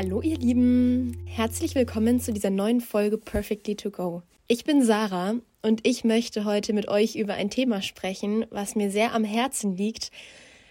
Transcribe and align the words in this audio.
Hallo 0.00 0.22
ihr 0.22 0.38
Lieben, 0.38 1.18
herzlich 1.26 1.74
willkommen 1.74 2.20
zu 2.20 2.32
dieser 2.32 2.50
neuen 2.50 2.80
Folge 2.80 3.18
Perfectly 3.18 3.74
to 3.74 3.90
Go. 3.90 4.22
Ich 4.46 4.62
bin 4.62 4.84
Sarah 4.84 5.34
und 5.60 5.84
ich 5.84 6.04
möchte 6.04 6.44
heute 6.44 6.72
mit 6.72 6.86
euch 6.86 7.16
über 7.16 7.34
ein 7.34 7.50
Thema 7.50 7.82
sprechen, 7.82 8.46
was 8.50 8.76
mir 8.76 8.92
sehr 8.92 9.12
am 9.12 9.24
Herzen 9.24 9.76
liegt, 9.76 10.12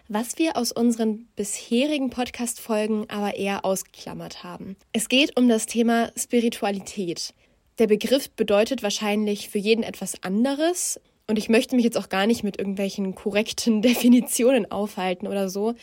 was 0.07 0.37
wir 0.37 0.55
aus 0.55 0.71
unseren 0.71 1.27
bisherigen 1.35 2.09
Podcast-Folgen 2.09 3.09
aber 3.09 3.35
eher 3.35 3.65
ausgeklammert 3.65 4.45
haben. 4.45 4.77
Es 4.93 5.09
geht 5.09 5.37
um 5.37 5.49
das 5.49 5.65
Thema 5.65 6.09
Spiritualität. 6.15 7.33
Der 7.79 7.87
Begriff 7.87 8.29
bedeutet 8.29 8.81
wahrscheinlich 8.81 9.49
für 9.49 9.59
jeden 9.59 9.83
etwas 9.83 10.23
anderes 10.23 11.01
und 11.27 11.37
ich 11.37 11.49
möchte 11.49 11.75
mich 11.75 11.83
jetzt 11.83 11.97
auch 11.97 12.07
gar 12.07 12.27
nicht 12.27 12.45
mit 12.45 12.59
irgendwelchen 12.59 13.13
korrekten 13.13 13.81
Definitionen 13.81 14.71
aufhalten 14.71 15.27
oder 15.27 15.49
so. 15.49 15.75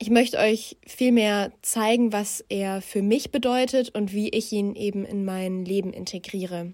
Ich 0.00 0.10
möchte 0.10 0.38
euch 0.38 0.76
vielmehr 0.86 1.50
zeigen, 1.60 2.12
was 2.12 2.44
er 2.48 2.80
für 2.80 3.02
mich 3.02 3.32
bedeutet 3.32 3.92
und 3.96 4.12
wie 4.12 4.28
ich 4.28 4.52
ihn 4.52 4.76
eben 4.76 5.04
in 5.04 5.24
mein 5.24 5.64
Leben 5.64 5.92
integriere. 5.92 6.72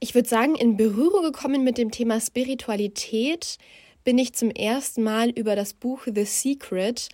Ich 0.00 0.14
würde 0.14 0.28
sagen, 0.28 0.54
in 0.56 0.76
Berührung 0.76 1.22
gekommen 1.22 1.64
mit 1.64 1.78
dem 1.78 1.90
Thema 1.90 2.20
Spiritualität 2.20 3.56
bin 4.04 4.18
ich 4.18 4.34
zum 4.34 4.50
ersten 4.50 5.02
Mal 5.02 5.30
über 5.30 5.56
das 5.56 5.72
Buch 5.72 6.02
The 6.12 6.24
Secret, 6.26 7.08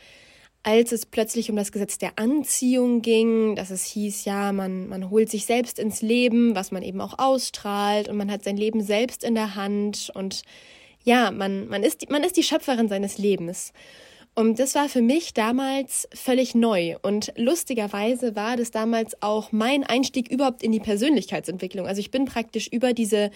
als 0.64 0.91
es 0.91 1.06
plötzlich 1.06 1.50
um 1.50 1.56
das 1.56 1.70
Gesetz 1.70 1.98
der 1.98 2.19
Anziehung 2.19 3.00
ging, 3.00 3.55
dass 3.55 3.70
es 3.70 3.84
hieß, 3.84 4.25
ja, 4.25 4.50
man, 4.52 4.89
man 4.89 5.09
holt 5.09 5.30
sich 5.30 5.47
selbst 5.47 5.78
ins 5.78 6.02
Leben, 6.02 6.56
was 6.56 6.73
man 6.73 6.83
eben 6.83 7.00
auch 7.00 7.16
ausstrahlt 7.16 8.09
und 8.09 8.16
man 8.16 8.30
hat 8.30 8.42
sein 8.42 8.56
Leben 8.56 8.83
selbst 8.83 9.23
in 9.23 9.36
der 9.36 9.55
Hand 9.55 10.11
und 10.14 10.42
ja, 11.05 11.30
man, 11.30 11.69
man, 11.69 11.84
ist, 11.84 12.11
man 12.11 12.25
ist 12.25 12.36
die 12.36 12.42
Schöpferin 12.42 12.89
seines 12.89 13.19
Lebens. 13.19 13.73
Und 14.38 14.60
das 14.60 14.77
war 14.77 14.88
für 14.88 15.02
mich 15.02 15.34
damals 15.34 16.08
völlig 16.14 16.55
neu. 16.55 16.94
Und 17.03 17.33
lustigerweise 17.34 18.36
war 18.36 18.56
das 18.56 18.70
damals 18.70 19.20
auch 19.20 19.50
mein 19.50 19.83
Einstieg 19.83 20.31
überhaupt 20.31 20.62
in 20.62 20.70
die 20.70 20.78
Persönlichkeitsentwicklung. 20.78 21.89
Also 21.89 21.98
ich 21.98 22.12
bin 22.12 22.25
praktisch 22.25 22.69
über 22.69 22.92
diese 22.92 23.33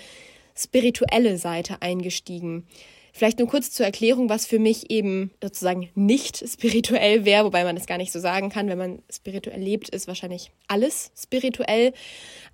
spirituelle 0.56 1.38
Seite 1.38 1.82
eingestiegen. 1.82 2.68
Vielleicht 3.12 3.40
nur 3.40 3.48
kurz 3.48 3.72
zur 3.72 3.84
Erklärung, 3.84 4.28
was 4.28 4.46
für 4.46 4.60
mich 4.60 4.92
eben 4.92 5.32
sozusagen 5.42 5.90
nicht 5.96 6.48
spirituell 6.48 7.24
wäre, 7.24 7.46
wobei 7.46 7.64
man 7.64 7.74
das 7.74 7.86
gar 7.86 7.98
nicht 7.98 8.12
so 8.12 8.20
sagen 8.20 8.48
kann. 8.48 8.68
Wenn 8.68 8.78
man 8.78 9.02
spirituell 9.10 9.60
lebt, 9.60 9.88
ist 9.88 10.06
wahrscheinlich 10.06 10.52
alles 10.68 11.10
spirituell. 11.20 11.94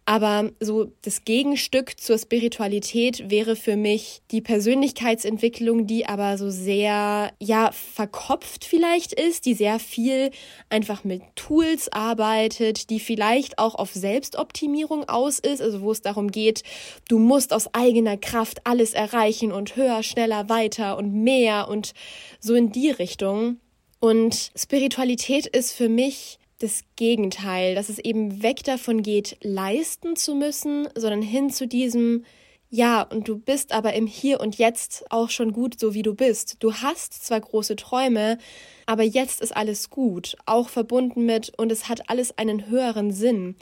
Aber 0.08 0.52
so 0.58 0.90
das 1.02 1.26
Gegenstück 1.26 2.00
zur 2.00 2.16
Spiritualität 2.16 3.28
wäre 3.28 3.56
für 3.56 3.76
mich 3.76 4.22
die 4.30 4.40
Persönlichkeitsentwicklung, 4.40 5.86
die 5.86 6.06
aber 6.06 6.38
so 6.38 6.48
sehr, 6.48 7.30
ja, 7.38 7.70
verkopft 7.72 8.64
vielleicht 8.64 9.12
ist, 9.12 9.44
die 9.44 9.52
sehr 9.52 9.78
viel 9.78 10.30
einfach 10.70 11.04
mit 11.04 11.20
Tools 11.34 11.92
arbeitet, 11.92 12.88
die 12.88 13.00
vielleicht 13.00 13.58
auch 13.58 13.74
auf 13.74 13.92
Selbstoptimierung 13.92 15.06
aus 15.10 15.40
ist, 15.40 15.60
also 15.60 15.82
wo 15.82 15.92
es 15.92 16.00
darum 16.00 16.30
geht, 16.30 16.62
du 17.10 17.18
musst 17.18 17.52
aus 17.52 17.74
eigener 17.74 18.16
Kraft 18.16 18.66
alles 18.66 18.94
erreichen 18.94 19.52
und 19.52 19.76
höher, 19.76 20.02
schneller, 20.02 20.48
weiter 20.48 20.96
und 20.96 21.12
mehr 21.12 21.68
und 21.68 21.92
so 22.40 22.54
in 22.54 22.72
die 22.72 22.88
Richtung. 22.88 23.58
Und 24.00 24.52
Spiritualität 24.56 25.46
ist 25.46 25.72
für 25.72 25.90
mich 25.90 26.38
das 26.58 26.82
Gegenteil, 26.96 27.74
dass 27.74 27.88
es 27.88 27.98
eben 27.98 28.42
weg 28.42 28.64
davon 28.64 29.02
geht, 29.02 29.36
leisten 29.42 30.16
zu 30.16 30.34
müssen, 30.34 30.88
sondern 30.94 31.22
hin 31.22 31.50
zu 31.50 31.66
diesem, 31.68 32.24
ja, 32.70 33.02
und 33.02 33.28
du 33.28 33.38
bist 33.38 33.72
aber 33.72 33.94
im 33.94 34.06
Hier 34.06 34.40
und 34.40 34.58
Jetzt 34.58 35.04
auch 35.10 35.30
schon 35.30 35.52
gut, 35.52 35.78
so 35.78 35.94
wie 35.94 36.02
du 36.02 36.14
bist. 36.14 36.56
Du 36.58 36.74
hast 36.74 37.24
zwar 37.24 37.40
große 37.40 37.76
Träume, 37.76 38.38
aber 38.86 39.04
jetzt 39.04 39.40
ist 39.40 39.56
alles 39.56 39.88
gut, 39.88 40.36
auch 40.46 40.68
verbunden 40.68 41.24
mit, 41.24 41.52
und 41.56 41.72
es 41.72 41.88
hat 41.88 42.10
alles 42.10 42.36
einen 42.36 42.66
höheren 42.68 43.12
Sinn. 43.12 43.56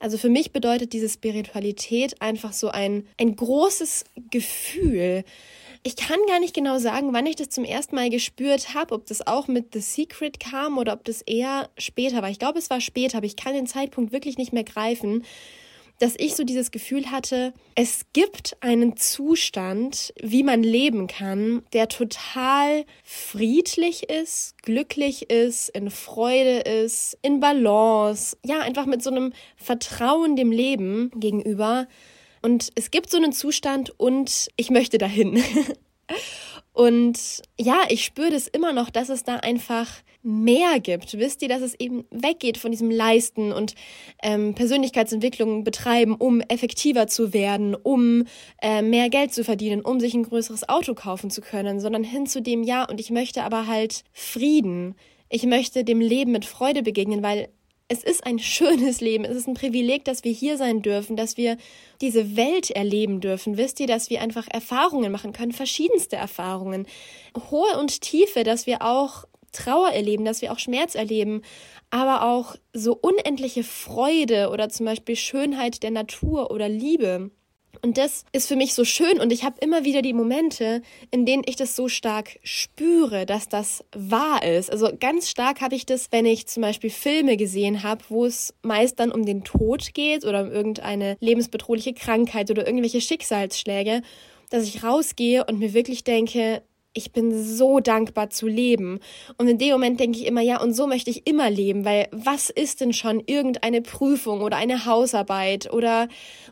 Also 0.00 0.16
für 0.16 0.28
mich 0.28 0.52
bedeutet 0.52 0.92
diese 0.92 1.08
Spiritualität 1.08 2.20
einfach 2.22 2.52
so 2.52 2.68
ein, 2.68 3.06
ein 3.18 3.36
großes 3.36 4.04
Gefühl, 4.30 5.24
ich 5.88 5.96
kann 5.96 6.18
gar 6.28 6.38
nicht 6.38 6.54
genau 6.54 6.76
sagen, 6.78 7.14
wann 7.14 7.24
ich 7.24 7.36
das 7.36 7.48
zum 7.48 7.64
ersten 7.64 7.96
Mal 7.96 8.10
gespürt 8.10 8.74
habe, 8.74 8.94
ob 8.94 9.06
das 9.06 9.26
auch 9.26 9.48
mit 9.48 9.72
The 9.72 9.80
Secret 9.80 10.38
kam 10.38 10.76
oder 10.76 10.92
ob 10.92 11.02
das 11.02 11.22
eher 11.22 11.70
später 11.78 12.20
war. 12.20 12.28
Ich 12.28 12.38
glaube, 12.38 12.58
es 12.58 12.68
war 12.68 12.82
später, 12.82 13.16
aber 13.16 13.26
ich 13.26 13.36
kann 13.36 13.54
den 13.54 13.66
Zeitpunkt 13.66 14.12
wirklich 14.12 14.36
nicht 14.36 14.52
mehr 14.52 14.64
greifen, 14.64 15.24
dass 15.98 16.14
ich 16.18 16.36
so 16.36 16.44
dieses 16.44 16.72
Gefühl 16.72 17.10
hatte, 17.10 17.54
es 17.74 18.02
gibt 18.12 18.58
einen 18.60 18.98
Zustand, 18.98 20.12
wie 20.20 20.42
man 20.42 20.62
leben 20.62 21.06
kann, 21.06 21.62
der 21.72 21.88
total 21.88 22.84
friedlich 23.02 24.10
ist, 24.10 24.62
glücklich 24.62 25.30
ist, 25.30 25.70
in 25.70 25.90
Freude 25.90 26.58
ist, 26.58 27.16
in 27.22 27.40
Balance, 27.40 28.36
ja, 28.44 28.60
einfach 28.60 28.84
mit 28.84 29.02
so 29.02 29.08
einem 29.08 29.32
Vertrauen 29.56 30.36
dem 30.36 30.52
Leben 30.52 31.10
gegenüber 31.14 31.88
und 32.42 32.70
es 32.74 32.90
gibt 32.90 33.10
so 33.10 33.16
einen 33.16 33.32
Zustand 33.32 33.92
und 33.98 34.48
ich 34.56 34.70
möchte 34.70 34.98
dahin. 34.98 35.42
und 36.72 37.18
ja, 37.58 37.82
ich 37.88 38.04
spüre 38.04 38.30
das 38.30 38.46
immer 38.48 38.72
noch, 38.72 38.90
dass 38.90 39.08
es 39.08 39.24
da 39.24 39.36
einfach 39.36 39.88
mehr 40.22 40.80
gibt. 40.80 41.18
Wisst 41.18 41.42
ihr, 41.42 41.48
dass 41.48 41.62
es 41.62 41.74
eben 41.78 42.04
weggeht 42.10 42.58
von 42.58 42.70
diesem 42.70 42.90
Leisten 42.90 43.52
und 43.52 43.74
ähm, 44.22 44.54
Persönlichkeitsentwicklung 44.54 45.64
betreiben, 45.64 46.14
um 46.16 46.40
effektiver 46.40 47.06
zu 47.06 47.32
werden, 47.32 47.74
um 47.74 48.24
äh, 48.60 48.82
mehr 48.82 49.10
Geld 49.10 49.32
zu 49.32 49.44
verdienen, 49.44 49.80
um 49.80 50.00
sich 50.00 50.14
ein 50.14 50.24
größeres 50.24 50.68
Auto 50.68 50.94
kaufen 50.94 51.30
zu 51.30 51.40
können, 51.40 51.80
sondern 51.80 52.04
hin 52.04 52.26
zu 52.26 52.42
dem 52.42 52.62
Ja 52.62 52.84
und 52.84 53.00
ich 53.00 53.10
möchte 53.10 53.44
aber 53.44 53.66
halt 53.66 54.04
Frieden. 54.12 54.94
Ich 55.30 55.44
möchte 55.44 55.84
dem 55.84 56.00
Leben 56.00 56.32
mit 56.32 56.44
Freude 56.44 56.82
begegnen, 56.82 57.22
weil 57.22 57.48
es 57.88 58.04
ist 58.04 58.26
ein 58.26 58.38
schönes 58.38 59.00
Leben. 59.00 59.24
Es 59.24 59.36
ist 59.36 59.48
ein 59.48 59.54
Privileg, 59.54 60.04
dass 60.04 60.22
wir 60.22 60.32
hier 60.32 60.58
sein 60.58 60.82
dürfen, 60.82 61.16
dass 61.16 61.36
wir 61.36 61.56
diese 62.02 62.36
Welt 62.36 62.70
erleben 62.70 63.20
dürfen. 63.20 63.56
Wisst 63.56 63.80
ihr, 63.80 63.86
dass 63.86 64.10
wir 64.10 64.20
einfach 64.20 64.46
Erfahrungen 64.50 65.10
machen 65.10 65.32
können, 65.32 65.52
verschiedenste 65.52 66.16
Erfahrungen, 66.16 66.86
hohe 67.50 67.78
und 67.78 68.02
tiefe, 68.02 68.44
dass 68.44 68.66
wir 68.66 68.82
auch 68.82 69.24
Trauer 69.52 69.90
erleben, 69.90 70.26
dass 70.26 70.42
wir 70.42 70.52
auch 70.52 70.58
Schmerz 70.58 70.94
erleben, 70.94 71.40
aber 71.90 72.28
auch 72.30 72.56
so 72.74 72.94
unendliche 72.94 73.64
Freude 73.64 74.50
oder 74.50 74.68
zum 74.68 74.84
Beispiel 74.84 75.16
Schönheit 75.16 75.82
der 75.82 75.90
Natur 75.90 76.50
oder 76.50 76.68
Liebe. 76.68 77.30
Und 77.82 77.98
das 77.98 78.24
ist 78.32 78.48
für 78.48 78.56
mich 78.56 78.74
so 78.74 78.84
schön 78.84 79.20
und 79.20 79.32
ich 79.32 79.44
habe 79.44 79.56
immer 79.60 79.84
wieder 79.84 80.02
die 80.02 80.12
Momente, 80.12 80.82
in 81.10 81.26
denen 81.26 81.42
ich 81.46 81.56
das 81.56 81.76
so 81.76 81.88
stark 81.88 82.38
spüre, 82.42 83.26
dass 83.26 83.48
das 83.48 83.84
wahr 83.94 84.42
ist. 84.44 84.70
Also 84.70 84.90
ganz 84.98 85.30
stark 85.30 85.60
habe 85.60 85.74
ich 85.74 85.86
das, 85.86 86.08
wenn 86.10 86.26
ich 86.26 86.46
zum 86.46 86.62
Beispiel 86.62 86.90
Filme 86.90 87.36
gesehen 87.36 87.82
habe, 87.82 88.04
wo 88.08 88.24
es 88.24 88.54
meist 88.62 89.00
dann 89.00 89.12
um 89.12 89.24
den 89.24 89.44
Tod 89.44 89.94
geht 89.94 90.24
oder 90.24 90.42
um 90.42 90.50
irgendeine 90.50 91.16
lebensbedrohliche 91.20 91.94
Krankheit 91.94 92.50
oder 92.50 92.66
irgendwelche 92.66 93.00
Schicksalsschläge, 93.00 94.02
dass 94.50 94.64
ich 94.64 94.82
rausgehe 94.82 95.44
und 95.44 95.58
mir 95.58 95.74
wirklich 95.74 96.04
denke, 96.04 96.62
ich 96.98 97.12
bin 97.12 97.42
so 97.42 97.80
dankbar 97.80 98.28
zu 98.28 98.46
leben. 98.46 99.00
Und 99.38 99.48
in 99.48 99.58
dem 99.58 99.70
Moment 99.70 100.00
denke 100.00 100.18
ich 100.18 100.26
immer, 100.26 100.42
ja, 100.42 100.60
und 100.60 100.74
so 100.74 100.86
möchte 100.86 101.10
ich 101.10 101.26
immer 101.26 101.48
leben, 101.48 101.84
weil 101.84 102.08
was 102.10 102.50
ist 102.50 102.80
denn 102.80 102.92
schon 102.92 103.22
irgendeine 103.24 103.80
Prüfung 103.80 104.42
oder 104.42 104.56
eine 104.56 104.84
Hausarbeit 104.84 105.72
oder, 105.72 106.08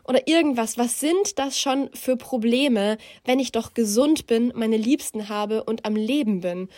oder 0.07 0.27
irgendwas? 0.27 0.77
Was 0.77 0.99
sind 0.99 1.37
das 1.37 1.59
schon 1.59 1.89
für 1.93 2.17
Probleme, 2.17 2.97
wenn 3.25 3.39
ich 3.39 3.51
doch 3.51 3.73
gesund 3.73 4.25
bin, 4.25 4.51
meine 4.55 4.77
Liebsten 4.77 5.29
habe 5.29 5.63
und 5.63 5.85
am 5.85 5.95
Leben 5.95 6.41
bin? 6.41 6.69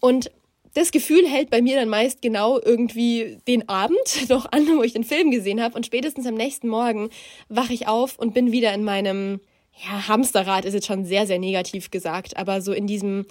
Und 0.00 0.30
das 0.74 0.92
Gefühl 0.92 1.26
hält 1.26 1.50
bei 1.50 1.60
mir 1.60 1.76
dann 1.76 1.88
meist 1.88 2.22
genau 2.22 2.60
irgendwie 2.60 3.38
den 3.48 3.68
Abend 3.68 3.98
noch 4.28 4.50
an, 4.52 4.66
wo 4.76 4.82
ich 4.82 4.92
den 4.92 5.04
Film 5.04 5.30
gesehen 5.30 5.62
habe 5.62 5.74
und 5.74 5.86
spätestens 5.86 6.26
am 6.26 6.34
nächsten 6.34 6.68
Morgen 6.68 7.10
wache 7.48 7.72
ich 7.72 7.88
auf 7.88 8.18
und 8.18 8.32
bin 8.32 8.52
wieder 8.52 8.72
in 8.72 8.84
meinem 8.84 9.40
ja, 9.84 10.08
Hamsterrad 10.08 10.64
ist 10.64 10.74
jetzt 10.74 10.86
schon 10.86 11.04
sehr, 11.04 11.26
sehr 11.26 11.38
negativ 11.38 11.90
gesagt, 11.90 12.36
aber 12.36 12.60
so 12.60 12.72
in 12.72 12.86
diesem 12.86 13.26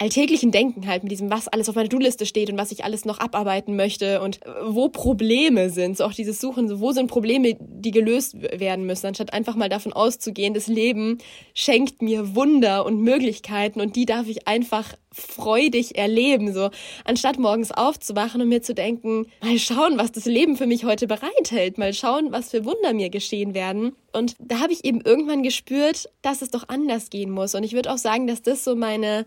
alltäglichen 0.00 0.50
Denken 0.50 0.86
halt, 0.86 1.02
mit 1.02 1.12
diesem, 1.12 1.30
was 1.30 1.46
alles 1.46 1.68
auf 1.68 1.74
meiner 1.74 1.90
To-Liste 1.90 2.24
steht 2.24 2.50
und 2.50 2.56
was 2.56 2.72
ich 2.72 2.84
alles 2.84 3.04
noch 3.04 3.20
abarbeiten 3.20 3.76
möchte 3.76 4.22
und 4.22 4.40
wo 4.64 4.88
Probleme 4.88 5.68
sind, 5.68 5.98
so 5.98 6.04
auch 6.04 6.14
dieses 6.14 6.40
Suchen, 6.40 6.68
so 6.68 6.80
wo 6.80 6.92
sind 6.92 7.06
Probleme, 7.06 7.56
die 7.60 7.90
gelöst 7.90 8.40
werden 8.40 8.86
müssen, 8.86 9.06
anstatt 9.06 9.34
einfach 9.34 9.56
mal 9.56 9.68
davon 9.68 9.92
auszugehen, 9.92 10.54
das 10.54 10.68
Leben 10.68 11.18
schenkt 11.52 12.00
mir 12.00 12.34
Wunder 12.34 12.86
und 12.86 13.02
Möglichkeiten 13.02 13.80
und 13.82 13.94
die 13.94 14.06
darf 14.06 14.26
ich 14.26 14.48
einfach 14.48 14.94
freudig 15.12 15.98
erleben, 15.98 16.52
so 16.54 16.70
anstatt 17.04 17.38
morgens 17.38 17.72
aufzuwachen 17.72 18.40
und 18.40 18.48
mir 18.48 18.62
zu 18.62 18.74
denken, 18.74 19.26
mal 19.42 19.58
schauen, 19.58 19.98
was 19.98 20.12
das 20.12 20.24
Leben 20.24 20.56
für 20.56 20.66
mich 20.66 20.84
heute 20.84 21.08
bereithält, 21.08 21.78
mal 21.78 21.92
schauen, 21.92 22.30
was 22.30 22.50
für 22.50 22.64
Wunder 22.64 22.92
mir 22.92 23.10
geschehen 23.10 23.54
werden. 23.54 23.92
Und 24.12 24.36
da 24.38 24.60
habe 24.60 24.72
ich 24.72 24.84
eben 24.84 25.00
irgendwann 25.00 25.42
gespürt, 25.42 26.08
dass 26.22 26.42
es 26.42 26.50
doch 26.50 26.68
anders 26.68 27.10
gehen 27.10 27.30
muss. 27.30 27.54
Und 27.54 27.64
ich 27.64 27.72
würde 27.72 27.92
auch 27.92 27.98
sagen, 27.98 28.26
dass 28.26 28.42
das 28.42 28.64
so 28.64 28.76
meine 28.76 29.26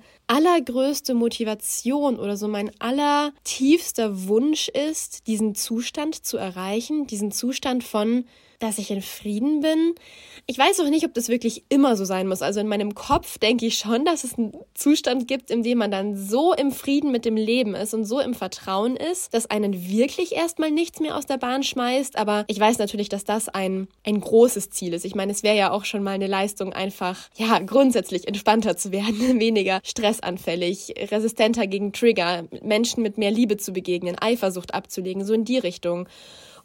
allergrößte 0.63 1.13
Motivation 1.13 2.17
oder 2.17 2.37
so 2.37 2.47
mein 2.47 2.71
allertiefster 2.79 4.27
Wunsch 4.27 4.69
ist, 4.69 5.27
diesen 5.27 5.55
Zustand 5.55 6.25
zu 6.25 6.37
erreichen, 6.37 7.07
diesen 7.07 7.31
Zustand 7.31 7.83
von 7.83 8.25
dass 8.63 8.77
ich 8.77 8.89
in 8.91 9.01
Frieden 9.01 9.59
bin. 9.59 9.93
Ich 10.45 10.57
weiß 10.57 10.79
auch 10.79 10.89
nicht, 10.89 11.05
ob 11.05 11.13
das 11.13 11.27
wirklich 11.27 11.63
immer 11.69 11.97
so 11.97 12.05
sein 12.05 12.27
muss. 12.27 12.41
Also 12.41 12.61
in 12.61 12.67
meinem 12.67 12.95
Kopf 12.95 13.37
denke 13.37 13.65
ich 13.65 13.77
schon, 13.77 14.05
dass 14.05 14.23
es 14.23 14.37
einen 14.37 14.53
Zustand 14.73 15.27
gibt, 15.27 15.51
in 15.51 15.63
dem 15.63 15.77
man 15.77 15.91
dann 15.91 16.15
so 16.15 16.53
im 16.53 16.71
Frieden 16.71 17.11
mit 17.11 17.25
dem 17.25 17.35
Leben 17.35 17.75
ist 17.75 17.93
und 17.93 18.05
so 18.05 18.19
im 18.19 18.33
Vertrauen 18.33 18.95
ist, 18.95 19.33
dass 19.33 19.49
einen 19.49 19.89
wirklich 19.89 20.33
erstmal 20.33 20.71
nichts 20.71 21.01
mehr 21.01 21.17
aus 21.17 21.25
der 21.25 21.37
Bahn 21.37 21.63
schmeißt. 21.63 22.17
Aber 22.17 22.45
ich 22.47 22.59
weiß 22.59 22.77
natürlich, 22.77 23.09
dass 23.09 23.25
das 23.25 23.49
ein, 23.49 23.87
ein 24.05 24.21
großes 24.21 24.69
Ziel 24.69 24.93
ist. 24.93 25.05
Ich 25.05 25.15
meine, 25.15 25.33
es 25.33 25.43
wäre 25.43 25.57
ja 25.57 25.71
auch 25.71 25.83
schon 25.83 26.03
mal 26.03 26.11
eine 26.11 26.27
Leistung, 26.27 26.71
einfach, 26.71 27.29
ja, 27.35 27.59
grundsätzlich 27.59 28.27
entspannter 28.27 28.77
zu 28.77 28.91
werden, 28.93 29.19
weniger 29.39 29.81
stressanfällig, 29.83 30.93
resistenter 31.11 31.67
gegen 31.67 31.91
Trigger, 31.91 32.45
Menschen 32.61 33.03
mit 33.03 33.17
mehr 33.17 33.31
Liebe 33.31 33.57
zu 33.57 33.73
begegnen, 33.73 34.17
Eifersucht 34.19 34.73
abzulegen, 34.73 35.25
so 35.25 35.33
in 35.33 35.43
die 35.43 35.57
Richtung. 35.57 36.07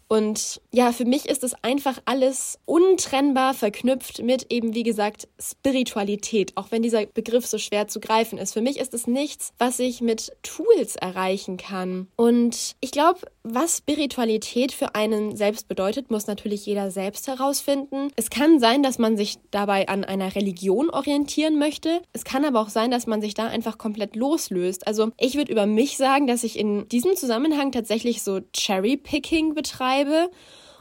Und 0.08 0.60
ja, 0.72 0.92
für 0.92 1.04
mich 1.04 1.28
ist 1.28 1.44
es 1.44 1.54
einfach 1.62 2.00
alles 2.06 2.58
untrennbar 2.64 3.52
verknüpft 3.54 4.22
mit 4.22 4.46
eben, 4.50 4.74
wie 4.74 4.82
gesagt, 4.82 5.28
Spiritualität, 5.38 6.56
auch 6.56 6.70
wenn 6.70 6.82
dieser 6.82 7.04
Begriff 7.06 7.46
so 7.46 7.58
schwer 7.58 7.88
zu 7.88 8.00
greifen 8.00 8.38
ist. 8.38 8.54
Für 8.54 8.62
mich 8.62 8.78
ist 8.78 8.94
es 8.94 9.06
nichts, 9.06 9.52
was 9.58 9.78
ich 9.78 10.00
mit 10.00 10.32
Tools 10.42 10.96
erreichen 10.96 11.58
kann. 11.58 12.08
Und 12.16 12.74
ich 12.80 12.90
glaube, 12.90 13.20
was 13.42 13.78
Spiritualität 13.78 14.72
für 14.72 14.94
einen 14.94 15.36
selbst 15.36 15.68
bedeutet, 15.68 16.10
muss 16.10 16.26
natürlich 16.26 16.64
jeder 16.66 16.90
selbst 16.90 17.28
herausfinden. 17.28 18.10
Es 18.16 18.30
kann 18.30 18.60
sein, 18.60 18.82
dass 18.82 18.98
man 18.98 19.16
sich 19.16 19.36
dabei 19.50 19.88
an 19.88 20.04
einer 20.04 20.34
Religion 20.34 20.90
orientieren 20.90 21.58
möchte. 21.58 22.00
Es 22.12 22.24
kann 22.24 22.44
aber 22.44 22.60
auch 22.60 22.68
sein, 22.68 22.90
dass 22.90 23.06
man 23.06 23.20
sich 23.20 23.34
da 23.34 23.46
einfach 23.46 23.78
komplett 23.78 24.16
loslöst. 24.16 24.86
Also 24.86 25.10
ich 25.18 25.36
würde 25.36 25.52
über 25.52 25.66
mich 25.66 25.96
sagen, 25.96 26.26
dass 26.26 26.44
ich 26.44 26.58
in 26.58 26.88
diesem 26.88 27.16
Zusammenhang 27.16 27.72
tatsächlich 27.72 28.22
so 28.22 28.40
Cherry-Picking 28.52 29.54
betreibe. 29.54 29.97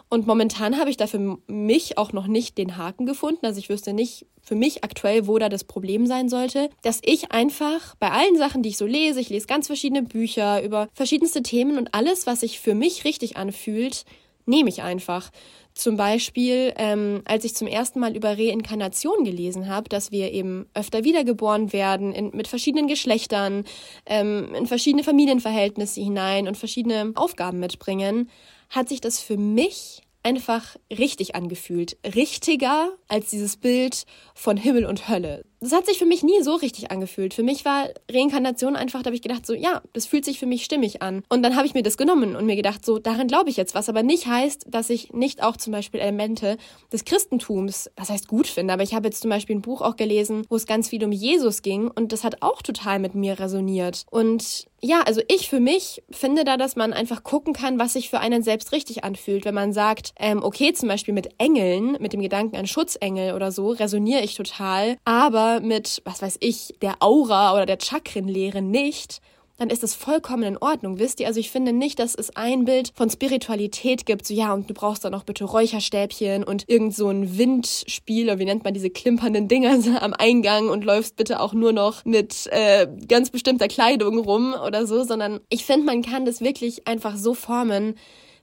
Und 0.10 0.26
momentan 0.26 0.80
habe 0.80 0.90
ich 0.90 0.96
da 0.96 1.06
für 1.06 1.38
mich 1.48 1.98
auch 1.98 2.14
noch 2.14 2.28
nicht 2.28 2.58
den 2.58 2.78
Haken 2.78 3.06
gefunden. 3.06 3.46
Also 3.46 3.60
ich 3.60 3.68
wüsste 3.68 3.92
nicht 3.92 4.26
für 4.42 4.56
mich 4.56 4.86
aktuell, 4.86 5.28
wo 5.28 5.38
da 5.38 5.50
das 5.50 5.66
Problem 5.66 6.08
sein 6.08 6.30
sollte, 6.30 6.70
dass 6.82 7.02
ich 7.04 7.34
einfach 7.34 7.96
bei 7.96 8.12
allen 8.12 8.38
Sachen, 8.38 8.64
die 8.64 8.70
ich 8.70 8.78
so 8.78 8.86
lese, 8.86 9.20
ich 9.20 9.30
lese 9.30 9.48
ganz 9.48 9.68
verschiedene 9.68 10.04
Bücher 10.04 10.64
über 10.64 10.88
verschiedenste 10.94 11.44
Themen 11.44 11.78
und 11.78 11.94
alles, 11.94 12.26
was 12.26 12.40
sich 12.40 12.62
für 12.62 12.74
mich 12.74 13.04
richtig 13.04 13.36
anfühlt, 13.36 14.06
nehme 14.46 14.70
ich 14.70 14.82
einfach. 14.82 15.30
Zum 15.74 15.98
Beispiel, 15.98 16.74
ähm, 16.78 17.22
als 17.26 17.44
ich 17.44 17.54
zum 17.54 17.68
ersten 17.68 18.00
Mal 18.00 18.16
über 18.16 18.38
Reinkarnation 18.38 19.26
gelesen 19.26 19.68
habe, 19.68 19.90
dass 19.90 20.12
wir 20.12 20.32
eben 20.32 20.66
öfter 20.74 21.04
wiedergeboren 21.04 21.72
werden, 21.74 22.14
in, 22.14 22.32
mit 22.34 22.48
verschiedenen 22.48 22.88
Geschlechtern, 22.88 23.66
ähm, 24.06 24.56
in 24.56 24.66
verschiedene 24.66 25.04
Familienverhältnisse 25.04 26.02
hinein 26.02 26.48
und 26.48 26.58
verschiedene 26.58 27.12
Aufgaben 27.14 27.60
mitbringen, 27.60 28.30
hat 28.70 28.90
sich 28.90 29.02
das 29.02 29.20
für 29.20 29.38
mich 29.38 30.02
einfach 30.24 30.76
richtig 30.92 31.36
angefühlt. 31.36 31.98
Richtiger 32.04 32.90
als 33.08 33.30
dieses 33.30 33.58
Bild 33.58 34.06
von 34.36 34.58
Himmel 34.58 34.86
und 34.86 35.08
Hölle 35.08 35.46
das 35.60 35.72
hat 35.72 35.86
sich 35.86 35.98
für 35.98 36.06
mich 36.06 36.24
nie 36.24 36.42
so 36.42 36.56
richtig 36.56 36.92
angefühlt. 36.92 37.34
Für 37.34 37.44
mich 37.44 37.66
war 37.66 37.90
Reinkarnation 38.12 38.76
einfach, 38.76 39.02
da 39.02 39.08
habe 39.08 39.16
ich 39.16 39.22
gedacht, 39.22 39.46
so, 39.46 39.54
ja, 39.54 39.82
das 39.94 40.06
fühlt 40.06 40.26
sich 40.26 40.40
für 40.40 40.46
mich 40.46 40.64
stimmig 40.64 41.02
an. 41.02 41.24
Und 41.30 41.44
dann 41.44 41.56
habe 41.56 41.66
ich 41.66 41.74
mir 41.74 41.84
das 41.84 41.98
genommen 41.98 42.36
und 42.36 42.46
mir 42.46 42.56
gedacht, 42.56 42.86
so, 42.86 43.00
daran 43.00 43.28
glaube 43.28 43.50
ich 43.50 43.58
jetzt, 43.58 43.74
was 43.74 43.90
aber 43.90 44.04
nicht 44.04 44.28
heißt, 44.28 44.66
dass 44.70 44.90
ich 44.90 45.14
nicht 45.14 45.44
auch 45.44 45.58
zum 45.58 45.74
Beispiel 45.74 46.00
Elemente 46.00 46.58
des 46.92 47.06
Christentums, 47.06 47.90
was 47.96 48.10
heißt 48.10 48.28
gut 48.28 48.48
finde, 48.48 48.74
aber 48.74 48.84
ich 48.84 48.94
habe 48.94 49.08
jetzt 49.08 49.22
zum 49.22 49.30
Beispiel 49.30 49.56
ein 49.56 49.62
Buch 49.62 49.82
auch 49.82 49.96
gelesen, 49.96 50.46
wo 50.50 50.56
es 50.56 50.68
ganz 50.68 50.90
viel 50.90 51.04
um 51.04 51.12
Jesus 51.12 51.62
ging 51.62 51.90
und 51.90 52.12
das 52.12 52.24
hat 52.24 52.42
auch 52.42 52.62
total 52.62 53.00
mit 53.00 53.16
mir 53.16 53.40
resoniert. 53.40 54.06
Und 54.12 54.68
ja, 54.80 55.02
also 55.02 55.22
ich 55.28 55.50
für 55.50 55.60
mich 55.60 56.04
finde 56.12 56.44
da, 56.44 56.56
dass 56.56 56.76
man 56.76 56.94
einfach 56.94 57.24
gucken 57.24 57.54
kann, 57.54 57.80
was 57.80 57.94
sich 57.94 58.10
für 58.10 58.20
einen 58.20 58.44
selbst 58.44 58.72
richtig 58.72 59.04
anfühlt. 59.04 59.44
Wenn 59.44 59.56
man 59.56 59.74
sagt, 59.74 60.14
ähm, 60.20 60.44
okay, 60.44 60.72
zum 60.74 60.88
Beispiel 60.88 61.16
mit 61.16 61.30
Engeln, 61.40 61.98
mit 62.00 62.14
dem 62.14 62.22
Gedanken 62.22 62.56
an 62.56 62.68
Schutzengel 62.68 63.34
oder 63.34 63.52
so, 63.52 63.70
resoniere 63.70 64.22
ich 64.22 64.36
total, 64.36 64.98
aber 65.04 65.47
mit, 65.62 66.02
was 66.06 66.22
weiß 66.22 66.38
ich, 66.40 66.76
der 66.82 66.96
Aura 67.02 67.54
oder 67.54 67.66
der 67.66 67.80
Chakrenlehre 67.80 68.62
nicht, 68.62 69.22
dann 69.58 69.70
ist 69.70 69.82
das 69.82 69.96
vollkommen 69.96 70.44
in 70.44 70.58
Ordnung, 70.58 71.00
wisst 71.00 71.20
ihr? 71.20 71.28
Also 71.28 71.40
ich 71.40 71.50
finde 71.50 71.74
nicht, 71.74 71.98
dass 72.00 72.14
es 72.14 72.36
ein 72.36 72.66
Bild 72.66 72.92
von 72.96 73.10
Spiritualität 73.10 74.06
gibt, 74.06 74.26
so 74.26 74.34
ja, 74.34 74.54
und 74.54 74.70
du 74.70 74.74
brauchst 74.74 75.04
dann 75.04 75.16
auch 75.16 75.24
bitte 75.24 75.46
Räucherstäbchen 75.46 76.44
und 76.44 76.70
irgend 76.70 76.96
so 76.96 77.10
ein 77.10 77.38
Windspiel, 77.38 78.26
oder 78.26 78.40
wie 78.40 78.46
nennt 78.46 78.64
man 78.64 78.76
diese 78.76 78.90
klimpernden 78.90 79.48
Dinger 79.48 79.80
am 80.02 80.14
Eingang 80.14 80.70
und 80.70 80.86
läufst 80.86 81.16
bitte 81.16 81.40
auch 81.40 81.54
nur 81.54 81.74
noch 81.74 82.06
mit 82.06 82.48
äh, 82.52 82.88
ganz 83.08 83.32
bestimmter 83.32 83.68
Kleidung 83.68 84.20
rum 84.20 84.54
oder 84.66 84.86
so, 84.86 85.04
sondern 85.04 85.40
ich 85.50 85.66
finde, 85.66 85.86
man 85.88 86.04
kann 86.04 86.26
das 86.26 86.42
wirklich 86.42 86.88
einfach 86.88 87.18
so 87.18 87.34
formen, 87.34 87.96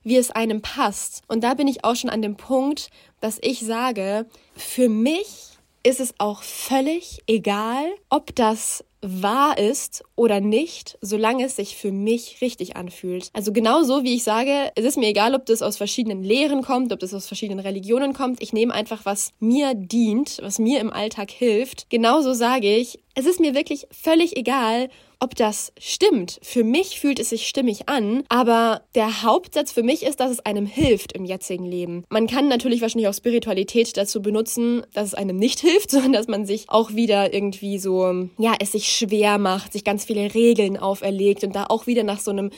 wie 0.02 0.16
es 0.16 0.30
einem 0.30 0.60
passt. 0.60 1.22
Und 1.28 1.44
da 1.44 1.54
bin 1.54 1.68
ich 1.68 1.84
auch 1.84 1.96
schon 1.96 2.10
an 2.10 2.22
dem 2.22 2.36
Punkt, 2.36 2.90
dass 3.20 3.38
ich 3.40 3.60
sage, 3.60 4.26
für 4.54 4.88
mich 4.88 5.53
ist 5.84 6.00
es 6.00 6.14
auch 6.18 6.42
völlig 6.42 7.20
egal, 7.26 7.84
ob 8.08 8.34
das 8.34 8.84
wahr 9.04 9.58
ist 9.58 10.02
oder 10.16 10.40
nicht, 10.40 10.98
solange 11.02 11.44
es 11.44 11.56
sich 11.56 11.76
für 11.76 11.92
mich 11.92 12.38
richtig 12.40 12.74
anfühlt. 12.76 13.28
Also 13.34 13.52
genauso 13.52 14.02
wie 14.02 14.14
ich 14.14 14.24
sage, 14.24 14.72
es 14.74 14.84
ist 14.84 14.96
mir 14.96 15.08
egal, 15.08 15.34
ob 15.34 15.44
das 15.46 15.60
aus 15.62 15.76
verschiedenen 15.76 16.22
Lehren 16.22 16.62
kommt, 16.62 16.92
ob 16.92 17.00
das 17.00 17.12
aus 17.12 17.26
verschiedenen 17.26 17.60
Religionen 17.60 18.14
kommt. 18.14 18.42
Ich 18.42 18.54
nehme 18.54 18.72
einfach, 18.72 19.04
was 19.04 19.32
mir 19.40 19.74
dient, 19.74 20.38
was 20.42 20.58
mir 20.58 20.80
im 20.80 20.92
Alltag 20.92 21.30
hilft. 21.30 21.90
Genauso 21.90 22.32
sage 22.32 22.74
ich, 22.74 22.98
es 23.14 23.26
ist 23.26 23.40
mir 23.40 23.54
wirklich 23.54 23.86
völlig 23.90 24.36
egal, 24.36 24.88
ob 25.24 25.34
das 25.34 25.72
stimmt. 25.80 26.38
Für 26.42 26.64
mich 26.64 27.00
fühlt 27.00 27.18
es 27.18 27.30
sich 27.30 27.48
stimmig 27.48 27.88
an, 27.88 28.24
aber 28.28 28.82
der 28.94 29.22
Hauptsatz 29.22 29.72
für 29.72 29.82
mich 29.82 30.02
ist, 30.02 30.20
dass 30.20 30.30
es 30.30 30.40
einem 30.40 30.66
hilft 30.66 31.12
im 31.12 31.24
jetzigen 31.24 31.64
Leben. 31.64 32.04
Man 32.10 32.26
kann 32.26 32.46
natürlich 32.46 32.82
wahrscheinlich 32.82 33.08
auch 33.08 33.14
Spiritualität 33.14 33.96
dazu 33.96 34.20
benutzen, 34.20 34.82
dass 34.92 35.08
es 35.08 35.14
einem 35.14 35.38
nicht 35.38 35.60
hilft, 35.68 35.90
sondern 35.90 36.12
dass 36.12 36.28
man 36.28 36.44
sich 36.44 36.68
auch 36.68 36.94
wieder 36.94 37.32
irgendwie 37.32 37.78
so, 37.78 38.28
ja, 38.36 38.52
es 38.60 38.72
sich 38.72 38.92
schwer 38.92 39.38
macht, 39.38 39.72
sich 39.72 39.82
ganz 39.82 40.04
viele 40.04 40.34
Regeln 40.34 40.76
auferlegt 40.76 41.42
und 41.42 41.56
da 41.56 41.64
auch 41.70 41.86
wieder 41.86 42.04
nach 42.04 42.20
so 42.20 42.30
einem 42.30 42.50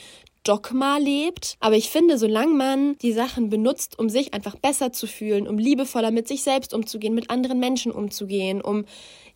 Dogma 0.43 0.97
lebt. 0.97 1.55
Aber 1.61 1.75
ich 1.75 1.89
finde, 1.89 2.17
solange 2.17 2.53
man 2.53 2.97
die 3.01 3.13
Sachen 3.13 3.49
benutzt, 3.49 3.97
um 3.97 4.09
sich 4.09 4.33
einfach 4.33 4.55
besser 4.55 4.91
zu 4.91 5.07
fühlen, 5.07 5.47
um 5.47 5.57
liebevoller 5.57 6.11
mit 6.11 6.27
sich 6.27 6.43
selbst 6.43 6.73
umzugehen, 6.73 7.15
mit 7.15 7.29
anderen 7.29 7.59
Menschen 7.59 7.91
umzugehen, 7.91 8.61
um 8.61 8.85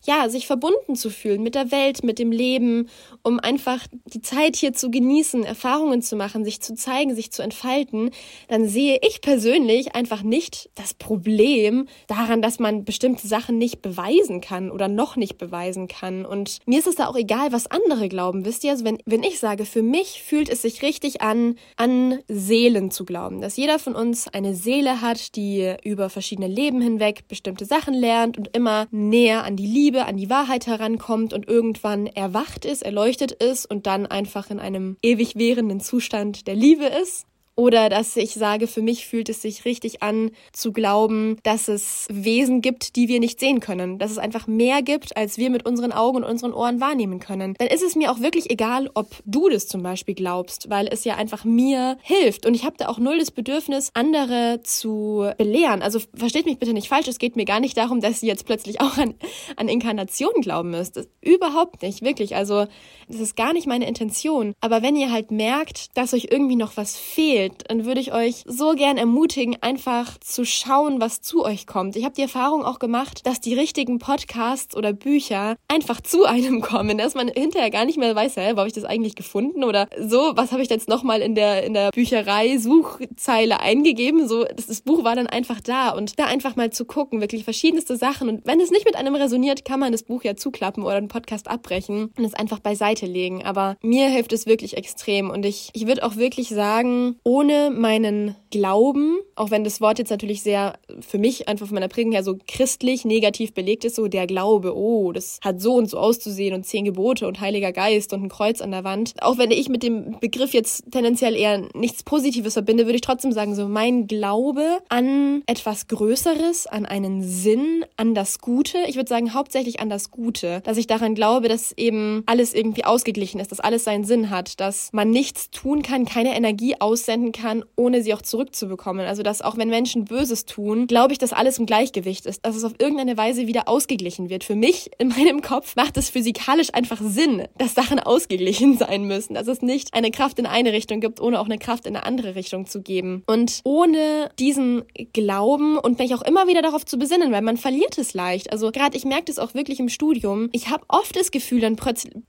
ja, 0.04 0.28
sich 0.28 0.46
verbunden 0.46 0.96
zu 0.96 1.10
fühlen 1.10 1.42
mit 1.42 1.54
der 1.54 1.70
Welt, 1.70 2.02
mit 2.02 2.18
dem 2.18 2.32
Leben, 2.32 2.88
um 3.22 3.38
einfach 3.38 3.86
die 4.06 4.20
Zeit 4.20 4.56
hier 4.56 4.72
zu 4.72 4.90
genießen, 4.90 5.44
Erfahrungen 5.44 6.02
zu 6.02 6.16
machen, 6.16 6.44
sich 6.44 6.60
zu 6.60 6.74
zeigen, 6.74 7.14
sich 7.14 7.30
zu 7.32 7.42
entfalten, 7.42 8.10
dann 8.48 8.66
sehe 8.66 8.98
ich 9.02 9.20
persönlich 9.20 9.94
einfach 9.94 10.22
nicht 10.22 10.70
das 10.74 10.94
Problem 10.94 11.86
daran, 12.08 12.42
dass 12.42 12.58
man 12.58 12.84
bestimmte 12.84 13.26
Sachen 13.26 13.58
nicht 13.58 13.82
beweisen 13.82 14.40
kann 14.40 14.70
oder 14.70 14.88
noch 14.88 15.16
nicht 15.16 15.38
beweisen 15.38 15.88
kann. 15.88 16.26
Und 16.26 16.58
mir 16.66 16.80
ist 16.80 16.86
es 16.86 16.96
da 16.96 17.06
auch 17.06 17.16
egal, 17.16 17.52
was 17.52 17.70
andere 17.70 18.08
glauben. 18.08 18.44
Wisst 18.44 18.64
ihr, 18.64 18.72
also 18.72 18.84
wenn, 18.84 18.98
wenn 19.06 19.22
ich 19.22 19.38
sage, 19.38 19.64
für 19.64 19.82
mich 19.82 20.22
fühlt 20.22 20.48
es 20.48 20.62
sich 20.62 20.82
richtig 20.82 21.20
an, 21.20 21.56
an 21.76 22.18
Seelen 22.28 22.90
zu 22.90 23.04
glauben, 23.04 23.40
dass 23.40 23.56
jeder 23.56 23.78
von 23.78 23.94
uns 23.94 24.28
eine 24.28 24.54
Seele 24.54 25.00
hat, 25.00 25.36
die 25.36 25.74
über 25.84 26.10
verschiedene 26.10 26.48
Leben 26.48 26.80
hinweg 26.80 27.28
bestimmte 27.28 27.64
Sachen 27.64 27.94
lernt 27.94 28.38
und 28.38 28.56
immer 28.56 28.86
näher 28.90 29.44
an 29.44 29.56
die 29.56 29.66
Liebe 29.66 29.91
Liebe, 29.92 30.06
an 30.06 30.16
die 30.16 30.30
Wahrheit 30.30 30.66
herankommt 30.66 31.34
und 31.34 31.46
irgendwann 31.46 32.06
erwacht 32.06 32.64
ist, 32.64 32.82
erleuchtet 32.82 33.30
ist 33.30 33.66
und 33.66 33.86
dann 33.86 34.06
einfach 34.06 34.48
in 34.48 34.58
einem 34.58 34.96
ewig 35.02 35.36
währenden 35.36 35.80
Zustand 35.80 36.46
der 36.46 36.54
Liebe 36.54 36.86
ist. 36.86 37.26
Oder 37.54 37.90
dass 37.90 38.16
ich 38.16 38.32
sage, 38.34 38.66
für 38.66 38.80
mich 38.80 39.06
fühlt 39.06 39.28
es 39.28 39.42
sich 39.42 39.64
richtig 39.66 40.02
an 40.02 40.30
zu 40.52 40.72
glauben, 40.72 41.36
dass 41.42 41.68
es 41.68 42.06
Wesen 42.10 42.62
gibt, 42.62 42.96
die 42.96 43.08
wir 43.08 43.20
nicht 43.20 43.40
sehen 43.40 43.60
können. 43.60 43.98
Dass 43.98 44.10
es 44.10 44.18
einfach 44.18 44.46
mehr 44.46 44.80
gibt, 44.80 45.16
als 45.16 45.36
wir 45.36 45.50
mit 45.50 45.66
unseren 45.66 45.92
Augen 45.92 46.18
und 46.18 46.24
unseren 46.24 46.54
Ohren 46.54 46.80
wahrnehmen 46.80 47.20
können. 47.20 47.54
Dann 47.58 47.68
ist 47.68 47.82
es 47.82 47.94
mir 47.94 48.10
auch 48.10 48.20
wirklich 48.20 48.50
egal, 48.50 48.90
ob 48.94 49.08
du 49.26 49.50
das 49.50 49.68
zum 49.68 49.82
Beispiel 49.82 50.14
glaubst, 50.14 50.70
weil 50.70 50.88
es 50.88 51.04
ja 51.04 51.16
einfach 51.16 51.44
mir 51.44 51.98
hilft. 52.02 52.46
Und 52.46 52.54
ich 52.54 52.64
habe 52.64 52.76
da 52.78 52.88
auch 52.88 52.98
null 52.98 53.18
das 53.18 53.30
Bedürfnis, 53.30 53.90
andere 53.92 54.60
zu 54.62 55.30
belehren. 55.36 55.82
Also 55.82 56.00
versteht 56.14 56.46
mich 56.46 56.58
bitte 56.58 56.72
nicht 56.72 56.88
falsch, 56.88 57.08
es 57.08 57.18
geht 57.18 57.36
mir 57.36 57.44
gar 57.44 57.60
nicht 57.60 57.76
darum, 57.76 58.00
dass 58.00 58.20
sie 58.20 58.28
jetzt 58.28 58.46
plötzlich 58.46 58.80
auch 58.80 58.96
an, 58.96 59.14
an 59.56 59.68
Inkarnation 59.68 60.40
glauben 60.40 60.70
müsst. 60.70 60.96
Das, 60.96 61.08
überhaupt 61.20 61.82
nicht, 61.82 62.02
wirklich. 62.02 62.34
Also 62.34 62.66
das 63.08 63.20
ist 63.20 63.36
gar 63.36 63.52
nicht 63.52 63.66
meine 63.66 63.86
Intention. 63.86 64.54
Aber 64.60 64.82
wenn 64.82 64.96
ihr 64.96 65.12
halt 65.12 65.30
merkt, 65.30 65.96
dass 65.96 66.14
euch 66.14 66.28
irgendwie 66.30 66.56
noch 66.56 66.76
was 66.76 66.96
fehlt, 66.96 67.41
fehlt, 67.42 67.70
dann 67.70 67.84
würde 67.84 68.00
ich 68.00 68.12
euch 68.12 68.42
so 68.46 68.72
gern 68.72 68.96
ermutigen, 68.96 69.56
einfach 69.60 70.18
zu 70.18 70.44
schauen, 70.44 71.00
was 71.00 71.20
zu 71.20 71.44
euch 71.44 71.66
kommt. 71.66 71.96
Ich 71.96 72.04
habe 72.04 72.14
die 72.14 72.22
Erfahrung 72.22 72.64
auch 72.64 72.78
gemacht, 72.78 73.26
dass 73.26 73.40
die 73.40 73.54
richtigen 73.54 73.98
Podcasts 73.98 74.76
oder 74.76 74.92
Bücher 74.92 75.56
einfach 75.68 76.00
zu 76.00 76.24
einem 76.24 76.60
kommen, 76.60 76.98
dass 76.98 77.14
man 77.14 77.28
hinterher 77.28 77.70
gar 77.70 77.84
nicht 77.84 77.98
mehr 77.98 78.14
weiß, 78.14 78.36
hä, 78.36 78.52
wo 78.52 78.58
habe 78.58 78.68
ich 78.68 78.74
das 78.74 78.84
eigentlich 78.84 79.14
gefunden 79.14 79.64
oder 79.64 79.88
so, 79.98 80.32
was 80.34 80.52
habe 80.52 80.62
ich 80.62 80.70
jetzt 80.70 80.88
nochmal 80.88 81.20
in 81.20 81.34
der, 81.34 81.64
in 81.64 81.74
der 81.74 81.90
Bücherei 81.90 82.58
Suchzeile 82.58 83.60
eingegeben, 83.60 84.28
so, 84.28 84.44
das, 84.44 84.66
das 84.66 84.82
Buch 84.82 85.04
war 85.04 85.16
dann 85.16 85.26
einfach 85.26 85.60
da 85.60 85.90
und 85.90 86.18
da 86.18 86.26
einfach 86.26 86.56
mal 86.56 86.70
zu 86.70 86.84
gucken, 86.84 87.20
wirklich 87.20 87.44
verschiedenste 87.44 87.96
Sachen. 87.96 88.28
Und 88.28 88.46
wenn 88.46 88.60
es 88.60 88.70
nicht 88.70 88.84
mit 88.84 88.96
einem 88.96 89.14
resoniert, 89.14 89.64
kann 89.64 89.80
man 89.80 89.92
das 89.92 90.02
Buch 90.02 90.24
ja 90.24 90.36
zuklappen 90.36 90.82
oder 90.82 91.00
den 91.00 91.08
Podcast 91.08 91.48
abbrechen 91.48 92.10
und 92.16 92.24
es 92.24 92.34
einfach 92.34 92.60
beiseite 92.60 93.06
legen, 93.06 93.44
aber 93.44 93.76
mir 93.82 94.08
hilft 94.08 94.32
es 94.32 94.46
wirklich 94.46 94.76
extrem 94.76 95.30
und 95.30 95.44
ich, 95.44 95.70
ich 95.72 95.86
würde 95.86 96.04
auch 96.04 96.16
wirklich 96.16 96.48
sagen, 96.48 97.16
ohne 97.32 97.70
meinen 97.70 98.36
Glauben, 98.50 99.16
auch 99.36 99.50
wenn 99.50 99.64
das 99.64 99.80
Wort 99.80 99.98
jetzt 99.98 100.10
natürlich 100.10 100.42
sehr 100.42 100.74
für 101.00 101.16
mich 101.16 101.48
einfach 101.48 101.66
von 101.66 101.74
meiner 101.74 101.88
Prägung 101.88 102.12
her 102.12 102.22
so 102.22 102.36
christlich 102.46 103.06
negativ 103.06 103.54
belegt 103.54 103.86
ist, 103.86 103.96
so 103.96 104.06
der 104.06 104.26
Glaube, 104.26 104.76
oh, 104.76 105.12
das 105.12 105.38
hat 105.42 105.58
so 105.58 105.72
und 105.72 105.88
so 105.88 105.98
auszusehen 105.98 106.52
und 106.52 106.66
zehn 106.66 106.84
Gebote 106.84 107.26
und 107.26 107.40
Heiliger 107.40 107.72
Geist 107.72 108.12
und 108.12 108.22
ein 108.22 108.28
Kreuz 108.28 108.60
an 108.60 108.70
der 108.70 108.84
Wand. 108.84 109.14
Auch 109.22 109.38
wenn 109.38 109.50
ich 109.50 109.70
mit 109.70 109.82
dem 109.82 110.20
Begriff 110.20 110.52
jetzt 110.52 110.92
tendenziell 110.92 111.34
eher 111.34 111.66
nichts 111.72 112.02
Positives 112.02 112.52
verbinde, 112.52 112.84
würde 112.84 112.96
ich 112.96 113.00
trotzdem 113.00 113.32
sagen, 113.32 113.54
so 113.54 113.66
mein 113.66 114.06
Glaube 114.06 114.80
an 114.90 115.42
etwas 115.46 115.88
Größeres, 115.88 116.66
an 116.66 116.84
einen 116.84 117.22
Sinn, 117.22 117.86
an 117.96 118.14
das 118.14 118.40
Gute. 118.40 118.76
Ich 118.88 118.96
würde 118.96 119.08
sagen, 119.08 119.32
hauptsächlich 119.32 119.80
an 119.80 119.88
das 119.88 120.10
Gute, 120.10 120.60
dass 120.64 120.76
ich 120.76 120.86
daran 120.86 121.14
glaube, 121.14 121.48
dass 121.48 121.72
eben 121.78 122.24
alles 122.26 122.52
irgendwie 122.52 122.84
ausgeglichen 122.84 123.40
ist, 123.40 123.52
dass 123.52 123.60
alles 123.60 123.84
seinen 123.84 124.04
Sinn 124.04 124.28
hat, 124.28 124.60
dass 124.60 124.90
man 124.92 125.08
nichts 125.08 125.50
tun 125.50 125.80
kann, 125.80 126.04
keine 126.04 126.36
Energie 126.36 126.74
aussenden 126.78 127.21
kann, 127.30 127.64
ohne 127.76 128.02
sie 128.02 128.12
auch 128.14 128.22
zurückzubekommen. 128.22 129.06
Also, 129.06 129.22
dass 129.22 129.42
auch 129.42 129.56
wenn 129.56 129.68
Menschen 129.68 130.06
Böses 130.06 130.44
tun, 130.44 130.88
glaube 130.88 131.12
ich, 131.12 131.18
dass 131.18 131.32
alles 131.32 131.58
im 131.58 131.66
Gleichgewicht 131.66 132.26
ist, 132.26 132.44
dass 132.44 132.56
es 132.56 132.64
auf 132.64 132.72
irgendeine 132.78 133.16
Weise 133.16 133.46
wieder 133.46 133.68
ausgeglichen 133.68 134.30
wird. 134.30 134.42
Für 134.42 134.56
mich 134.56 134.90
in 134.98 135.08
meinem 135.08 135.42
Kopf 135.42 135.76
macht 135.76 135.96
es 135.96 136.10
physikalisch 136.10 136.74
einfach 136.74 137.00
Sinn, 137.00 137.46
dass 137.58 137.74
Sachen 137.74 138.00
ausgeglichen 138.00 138.76
sein 138.78 139.04
müssen, 139.04 139.34
dass 139.34 139.46
es 139.46 139.62
nicht 139.62 139.94
eine 139.94 140.10
Kraft 140.10 140.40
in 140.40 140.46
eine 140.46 140.72
Richtung 140.72 141.00
gibt, 141.00 141.20
ohne 141.20 141.38
auch 141.38 141.44
eine 141.44 141.58
Kraft 141.58 141.86
in 141.86 141.94
eine 141.94 142.04
andere 142.04 142.34
Richtung 142.34 142.66
zu 142.66 142.82
geben. 142.82 143.22
Und 143.26 143.60
ohne 143.62 144.30
diesen 144.38 144.82
Glauben 145.12 145.78
und 145.78 145.98
mich 145.98 146.14
auch 146.14 146.22
immer 146.22 146.48
wieder 146.48 146.62
darauf 146.62 146.84
zu 146.84 146.98
besinnen, 146.98 147.30
weil 147.30 147.42
man 147.42 147.56
verliert 147.56 147.98
es 147.98 148.14
leicht. 148.14 148.50
Also 148.50 148.72
gerade 148.72 148.96
ich 148.96 149.04
merke 149.04 149.26
das 149.26 149.38
auch 149.38 149.54
wirklich 149.54 149.78
im 149.78 149.88
Studium. 149.88 150.48
Ich 150.52 150.70
habe 150.70 150.84
oft 150.88 151.14
das 151.16 151.30
Gefühl, 151.30 151.60
dann, 151.60 151.76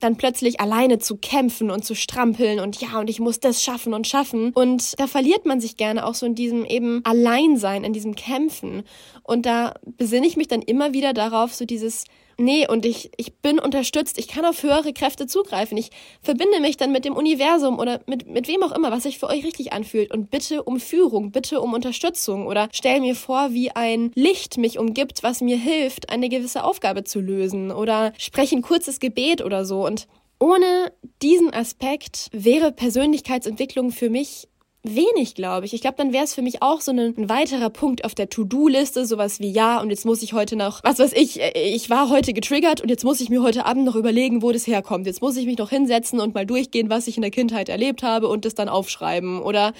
dann 0.00 0.16
plötzlich 0.16 0.60
alleine 0.60 0.98
zu 0.98 1.16
kämpfen 1.16 1.70
und 1.70 1.84
zu 1.84 1.94
strampeln 1.94 2.60
und 2.60 2.80
ja, 2.80 2.98
und 2.98 3.08
ich 3.08 3.20
muss 3.20 3.40
das 3.40 3.62
schaffen 3.62 3.94
und 3.94 4.06
schaffen. 4.06 4.52
Und 4.54 4.83
da 4.92 5.06
verliert 5.06 5.46
man 5.46 5.60
sich 5.60 5.76
gerne 5.76 6.06
auch 6.06 6.14
so 6.14 6.26
in 6.26 6.34
diesem 6.34 6.64
eben 6.64 7.00
Alleinsein, 7.04 7.84
in 7.84 7.92
diesem 7.92 8.14
Kämpfen. 8.14 8.84
Und 9.22 9.46
da 9.46 9.74
besinne 9.84 10.26
ich 10.26 10.36
mich 10.36 10.48
dann 10.48 10.62
immer 10.62 10.92
wieder 10.92 11.12
darauf, 11.12 11.54
so 11.54 11.64
dieses 11.64 12.04
Nee, 12.36 12.66
und 12.66 12.84
ich, 12.84 13.10
ich 13.16 13.34
bin 13.34 13.58
unterstützt, 13.58 14.18
ich 14.18 14.26
kann 14.26 14.44
auf 14.44 14.62
höhere 14.62 14.92
Kräfte 14.92 15.26
zugreifen. 15.26 15.78
Ich 15.78 15.90
verbinde 16.20 16.60
mich 16.60 16.76
dann 16.76 16.90
mit 16.90 17.04
dem 17.04 17.14
Universum 17.14 17.78
oder 17.78 18.00
mit, 18.06 18.26
mit 18.28 18.48
wem 18.48 18.62
auch 18.62 18.72
immer, 18.72 18.90
was 18.90 19.04
sich 19.04 19.18
für 19.18 19.28
euch 19.28 19.44
richtig 19.44 19.72
anfühlt. 19.72 20.12
Und 20.12 20.30
bitte 20.30 20.64
um 20.64 20.80
Führung, 20.80 21.30
bitte 21.30 21.60
um 21.60 21.74
Unterstützung. 21.74 22.46
Oder 22.46 22.68
stell 22.72 23.00
mir 23.00 23.14
vor, 23.14 23.52
wie 23.52 23.70
ein 23.70 24.10
Licht 24.14 24.58
mich 24.58 24.78
umgibt, 24.78 25.22
was 25.22 25.42
mir 25.42 25.56
hilft, 25.56 26.10
eine 26.10 26.28
gewisse 26.28 26.64
Aufgabe 26.64 27.04
zu 27.04 27.20
lösen. 27.20 27.70
Oder 27.70 28.12
spreche 28.18 28.56
ein 28.56 28.62
kurzes 28.62 28.98
Gebet 28.98 29.42
oder 29.42 29.64
so. 29.64 29.86
Und 29.86 30.08
ohne 30.40 30.92
diesen 31.22 31.54
Aspekt 31.54 32.28
wäre 32.32 32.72
Persönlichkeitsentwicklung 32.72 33.92
für 33.92 34.10
mich 34.10 34.48
wenig, 34.84 35.34
glaube 35.34 35.66
ich. 35.66 35.72
Ich 35.72 35.80
glaube, 35.80 35.96
dann 35.96 36.12
wäre 36.12 36.24
es 36.24 36.34
für 36.34 36.42
mich 36.42 36.62
auch 36.62 36.80
so 36.80 36.92
ein, 36.92 36.98
ein 36.98 37.28
weiterer 37.28 37.70
Punkt 37.70 38.04
auf 38.04 38.14
der 38.14 38.28
To-Do-Liste, 38.28 39.06
sowas 39.06 39.40
wie 39.40 39.50
ja, 39.50 39.80
und 39.80 39.90
jetzt 39.90 40.04
muss 40.04 40.22
ich 40.22 40.34
heute 40.34 40.56
noch, 40.56 40.80
was 40.84 40.98
weiß 40.98 41.12
ich, 41.14 41.40
äh, 41.40 41.52
ich 41.74 41.88
war 41.90 42.10
heute 42.10 42.34
getriggert 42.34 42.82
und 42.82 42.90
jetzt 42.90 43.02
muss 43.02 43.20
ich 43.20 43.30
mir 43.30 43.42
heute 43.42 43.64
Abend 43.64 43.86
noch 43.86 43.96
überlegen, 43.96 44.42
wo 44.42 44.52
das 44.52 44.66
herkommt. 44.66 45.06
Jetzt 45.06 45.22
muss 45.22 45.36
ich 45.36 45.46
mich 45.46 45.58
noch 45.58 45.70
hinsetzen 45.70 46.20
und 46.20 46.34
mal 46.34 46.44
durchgehen, 46.44 46.90
was 46.90 47.06
ich 47.06 47.16
in 47.16 47.22
der 47.22 47.30
Kindheit 47.30 47.68
erlebt 47.68 48.02
habe 48.02 48.28
und 48.28 48.44
das 48.44 48.54
dann 48.54 48.68
aufschreiben 48.68 49.40
oder 49.40 49.72